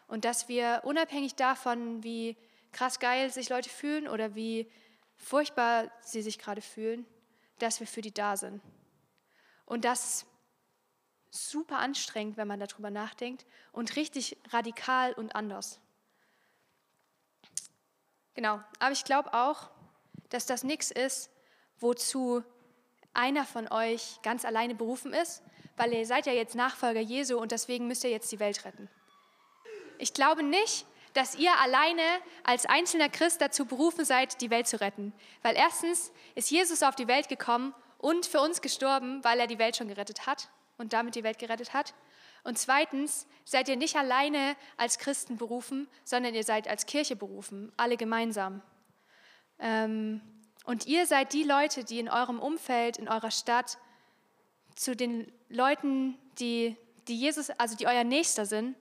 Und 0.08 0.24
dass 0.24 0.48
wir 0.48 0.82
unabhängig 0.84 1.34
davon, 1.34 2.02
wie 2.02 2.36
krass 2.72 3.00
geil 3.00 3.32
sich 3.32 3.48
Leute 3.48 3.70
fühlen 3.70 4.08
oder 4.08 4.34
wie 4.34 4.70
furchtbar 5.16 5.90
sie 6.02 6.22
sich 6.22 6.38
gerade 6.38 6.60
fühlen, 6.60 7.06
dass 7.58 7.80
wir 7.80 7.86
für 7.86 8.02
die 8.02 8.12
da 8.12 8.36
sind. 8.36 8.60
Und 9.64 9.84
das 9.84 10.04
ist 10.04 10.26
super 11.30 11.78
anstrengend, 11.78 12.36
wenn 12.36 12.48
man 12.48 12.60
darüber 12.60 12.90
nachdenkt 12.90 13.46
und 13.72 13.96
richtig 13.96 14.36
radikal 14.50 15.12
und 15.12 15.34
anders. 15.34 15.80
Genau, 18.34 18.60
aber 18.78 18.92
ich 18.92 19.04
glaube 19.04 19.32
auch, 19.32 19.70
dass 20.28 20.46
das 20.46 20.62
nichts 20.62 20.90
ist, 20.90 21.30
wozu 21.80 22.42
einer 23.14 23.44
von 23.44 23.70
euch 23.70 24.20
ganz 24.22 24.44
alleine 24.44 24.74
berufen 24.74 25.12
ist, 25.12 25.42
weil 25.76 25.92
ihr 25.92 26.06
seid 26.06 26.26
ja 26.26 26.32
jetzt 26.32 26.54
Nachfolger 26.54 27.00
Jesu 27.00 27.38
und 27.38 27.52
deswegen 27.52 27.86
müsst 27.86 28.04
ihr 28.04 28.10
jetzt 28.10 28.30
die 28.32 28.40
Welt 28.40 28.64
retten. 28.64 28.88
Ich 29.98 30.12
glaube 30.12 30.42
nicht, 30.42 30.86
dass 31.14 31.34
ihr 31.34 31.58
alleine 31.60 32.02
als 32.44 32.66
einzelner 32.66 33.08
Christ 33.08 33.40
dazu 33.40 33.64
berufen 33.64 34.04
seid, 34.04 34.40
die 34.42 34.50
Welt 34.50 34.66
zu 34.66 34.80
retten. 34.80 35.14
Weil 35.42 35.56
erstens 35.56 36.12
ist 36.34 36.50
Jesus 36.50 36.82
auf 36.82 36.94
die 36.94 37.08
Welt 37.08 37.28
gekommen 37.28 37.74
und 37.98 38.26
für 38.26 38.40
uns 38.40 38.60
gestorben, 38.60 39.24
weil 39.24 39.40
er 39.40 39.46
die 39.46 39.58
Welt 39.58 39.76
schon 39.76 39.88
gerettet 39.88 40.26
hat 40.26 40.50
und 40.76 40.92
damit 40.92 41.14
die 41.14 41.24
Welt 41.24 41.38
gerettet 41.38 41.72
hat. 41.72 41.94
Und 42.44 42.58
zweitens 42.58 43.26
seid 43.44 43.68
ihr 43.68 43.76
nicht 43.76 43.96
alleine 43.96 44.56
als 44.76 44.98
Christen 44.98 45.38
berufen, 45.38 45.88
sondern 46.04 46.34
ihr 46.34 46.44
seid 46.44 46.68
als 46.68 46.84
Kirche 46.84 47.16
berufen, 47.16 47.72
alle 47.78 47.96
gemeinsam. 47.96 48.62
Ähm, 49.58 50.20
und 50.66 50.87
ihr 50.87 51.07
seid 51.07 51.33
die 51.33 51.44
Leute, 51.44 51.85
die 51.85 52.00
in 52.00 52.09
eurem 52.09 52.40
Umfeld, 52.40 52.98
in 52.98 53.09
eurer 53.09 53.31
Stadt, 53.31 53.79
zu 54.74 54.96
den 54.96 55.31
Leuten, 55.48 56.18
die, 56.40 56.76
die 57.07 57.16
Jesus, 57.16 57.50
also 57.50 57.76
die 57.76 57.87
euer 57.87 58.05
Nächster 58.05 58.46
sind, 58.46 58.76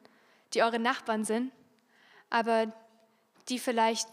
die 0.54 0.64
eure 0.64 0.80
Nachbarn 0.80 1.24
sind, 1.24 1.52
aber 2.32 2.74
die 3.50 3.60
vielleicht 3.60 4.10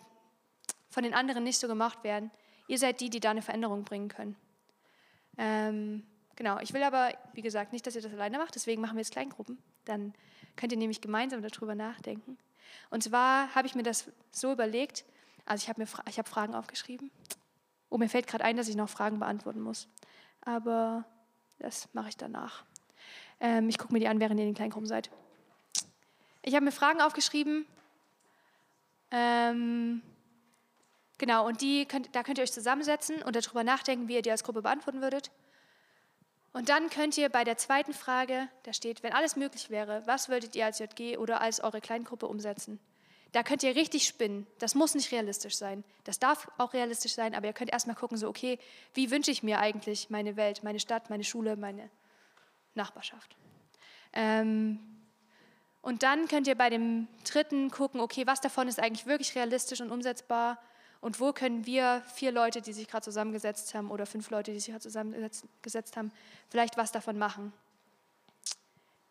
von 0.90 1.02
den 1.02 1.14
anderen 1.14 1.44
nicht 1.44 1.58
so 1.58 1.66
gemacht 1.66 2.04
werden. 2.04 2.30
Ihr 2.68 2.78
seid 2.78 3.00
die, 3.00 3.08
die 3.08 3.20
da 3.20 3.30
eine 3.30 3.42
Veränderung 3.42 3.84
bringen 3.84 4.08
können. 4.08 4.36
Ähm, 5.38 6.06
genau, 6.36 6.58
ich 6.60 6.74
will 6.74 6.82
aber, 6.82 7.12
wie 7.32 7.42
gesagt, 7.42 7.72
nicht, 7.72 7.86
dass 7.86 7.96
ihr 7.96 8.02
das 8.02 8.12
alleine 8.12 8.36
macht, 8.36 8.54
deswegen 8.54 8.82
machen 8.82 8.96
wir 8.96 9.00
jetzt 9.00 9.12
Kleingruppen. 9.12 9.56
Dann 9.86 10.12
könnt 10.56 10.72
ihr 10.72 10.78
nämlich 10.78 11.00
gemeinsam 11.00 11.40
darüber 11.40 11.74
nachdenken. 11.74 12.36
Und 12.90 13.02
zwar 13.02 13.54
habe 13.54 13.66
ich 13.66 13.74
mir 13.74 13.82
das 13.82 14.10
so 14.30 14.52
überlegt, 14.52 15.06
also 15.46 15.62
ich 15.62 15.68
habe 15.70 15.84
hab 15.84 16.28
Fragen 16.28 16.54
aufgeschrieben. 16.54 17.10
Oh, 17.92 17.98
mir 17.98 18.08
fällt 18.08 18.26
gerade 18.26 18.42
ein, 18.42 18.56
dass 18.56 18.68
ich 18.68 18.74
noch 18.74 18.88
Fragen 18.88 19.18
beantworten 19.18 19.60
muss. 19.60 19.86
Aber 20.40 21.04
das 21.58 21.90
mache 21.92 22.08
ich 22.08 22.16
danach. 22.16 22.64
Ähm, 23.38 23.68
ich 23.68 23.76
gucke 23.76 23.92
mir 23.92 24.00
die 24.00 24.08
an, 24.08 24.18
während 24.18 24.40
ihr 24.40 24.44
in 24.44 24.52
den 24.52 24.56
Kleingruppen 24.56 24.88
seid. 24.88 25.10
Ich 26.40 26.54
habe 26.54 26.64
mir 26.64 26.72
Fragen 26.72 27.02
aufgeschrieben. 27.02 27.66
Ähm, 29.10 30.00
genau, 31.18 31.46
und 31.46 31.60
die 31.60 31.84
könnt, 31.84 32.16
da 32.16 32.22
könnt 32.22 32.38
ihr 32.38 32.44
euch 32.44 32.52
zusammensetzen 32.52 33.22
und 33.22 33.36
darüber 33.36 33.62
nachdenken, 33.62 34.08
wie 34.08 34.14
ihr 34.14 34.22
die 34.22 34.30
als 34.30 34.42
Gruppe 34.42 34.62
beantworten 34.62 35.02
würdet. 35.02 35.30
Und 36.54 36.70
dann 36.70 36.88
könnt 36.88 37.18
ihr 37.18 37.28
bei 37.28 37.44
der 37.44 37.58
zweiten 37.58 37.92
Frage, 37.92 38.48
da 38.62 38.72
steht, 38.72 39.02
wenn 39.02 39.12
alles 39.12 39.36
möglich 39.36 39.68
wäre, 39.68 40.02
was 40.06 40.30
würdet 40.30 40.56
ihr 40.56 40.64
als 40.64 40.78
JG 40.78 41.18
oder 41.18 41.42
als 41.42 41.60
eure 41.60 41.82
Kleingruppe 41.82 42.26
umsetzen? 42.26 42.80
Da 43.32 43.42
könnt 43.42 43.62
ihr 43.62 43.74
richtig 43.74 44.06
spinnen. 44.06 44.46
Das 44.58 44.74
muss 44.74 44.94
nicht 44.94 45.10
realistisch 45.10 45.56
sein. 45.56 45.84
Das 46.04 46.18
darf 46.18 46.50
auch 46.58 46.74
realistisch 46.74 47.14
sein, 47.14 47.34
aber 47.34 47.46
ihr 47.46 47.54
könnt 47.54 47.72
erstmal 47.72 47.96
gucken, 47.96 48.18
so, 48.18 48.28
okay, 48.28 48.58
wie 48.92 49.10
wünsche 49.10 49.30
ich 49.30 49.42
mir 49.42 49.58
eigentlich 49.58 50.10
meine 50.10 50.36
Welt, 50.36 50.62
meine 50.62 50.80
Stadt, 50.80 51.08
meine 51.08 51.24
Schule, 51.24 51.56
meine 51.56 51.88
Nachbarschaft? 52.74 53.36
Ähm, 54.12 54.78
und 55.80 56.02
dann 56.02 56.28
könnt 56.28 56.46
ihr 56.46 56.54
bei 56.54 56.68
dem 56.68 57.08
dritten 57.24 57.70
gucken, 57.70 58.00
okay, 58.00 58.26
was 58.26 58.40
davon 58.40 58.68
ist 58.68 58.78
eigentlich 58.78 59.06
wirklich 59.06 59.34
realistisch 59.34 59.80
und 59.80 59.90
umsetzbar 59.90 60.58
und 61.00 61.18
wo 61.18 61.32
können 61.32 61.66
wir 61.66 62.02
vier 62.14 62.32
Leute, 62.32 62.60
die 62.60 62.72
sich 62.72 62.86
gerade 62.86 63.02
zusammengesetzt 63.02 63.74
haben 63.74 63.90
oder 63.90 64.06
fünf 64.06 64.30
Leute, 64.30 64.52
die 64.52 64.60
sich 64.60 64.68
gerade 64.68 64.82
zusammengesetzt 64.82 65.96
haben, 65.96 66.12
vielleicht 66.50 66.76
was 66.76 66.92
davon 66.92 67.18
machen. 67.18 67.52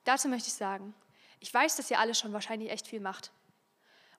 Dazu 0.05 0.29
möchte 0.29 0.47
ich 0.47 0.53
sagen, 0.53 0.93
ich 1.39 1.53
weiß, 1.53 1.75
dass 1.75 1.91
ihr 1.91 1.99
alle 1.99 2.15
schon 2.15 2.33
wahrscheinlich 2.33 2.69
echt 2.69 2.87
viel 2.87 3.01
macht. 3.01 3.31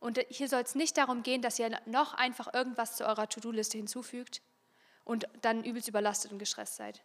Und 0.03 0.19
hier 0.31 0.49
soll 0.49 0.63
es 0.63 0.75
nicht 0.75 0.99
darum 0.99 1.23
gehen, 1.23 1.43
dass 1.43 1.61
ihr 1.61 1.71
noch 1.87 2.15
einfach 2.15 2.53
irgendwas 2.53 2.97
zu 2.97 3.07
eurer 3.07 3.29
To-Do-Liste 3.29 3.79
hinzufügt 3.79 4.43
und 5.05 5.29
dann 5.43 5.63
übelst 5.63 5.87
überlastet 5.87 6.33
und 6.33 6.41
gestresst 6.41 6.75
seid. 6.75 7.05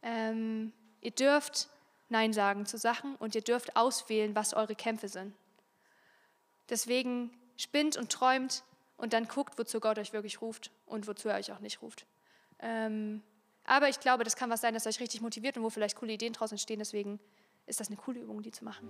Ähm, 0.00 0.72
ihr 1.00 1.10
dürft 1.10 1.68
Nein 2.08 2.32
sagen 2.32 2.66
zu 2.66 2.78
Sachen 2.78 3.16
und 3.16 3.34
ihr 3.34 3.40
dürft 3.40 3.74
auswählen, 3.74 4.36
was 4.36 4.54
eure 4.54 4.76
Kämpfe 4.76 5.08
sind. 5.08 5.34
Deswegen 6.68 7.36
spinnt 7.56 7.96
und 7.96 8.12
träumt 8.12 8.62
und 8.96 9.12
dann 9.12 9.26
guckt, 9.26 9.58
wozu 9.58 9.80
Gott 9.80 9.98
euch 9.98 10.12
wirklich 10.12 10.40
ruft 10.40 10.70
und 10.86 11.08
wozu 11.08 11.28
er 11.28 11.38
euch 11.38 11.50
auch 11.50 11.58
nicht 11.58 11.82
ruft. 11.82 12.06
Ähm, 12.60 13.24
aber 13.64 13.88
ich 13.88 13.98
glaube, 13.98 14.22
das 14.22 14.36
kann 14.36 14.50
was 14.50 14.60
sein, 14.60 14.72
das 14.72 14.86
euch 14.86 15.00
richtig 15.00 15.20
motiviert 15.20 15.56
und 15.56 15.64
wo 15.64 15.70
vielleicht 15.70 15.96
coole 15.96 16.12
Ideen 16.12 16.32
draus 16.32 16.52
entstehen. 16.52 16.78
Deswegen 16.78 17.18
ist 17.66 17.80
das 17.80 17.88
eine 17.88 17.96
coole 17.96 18.20
Übung, 18.20 18.40
die 18.40 18.52
zu 18.52 18.62
machen. 18.64 18.88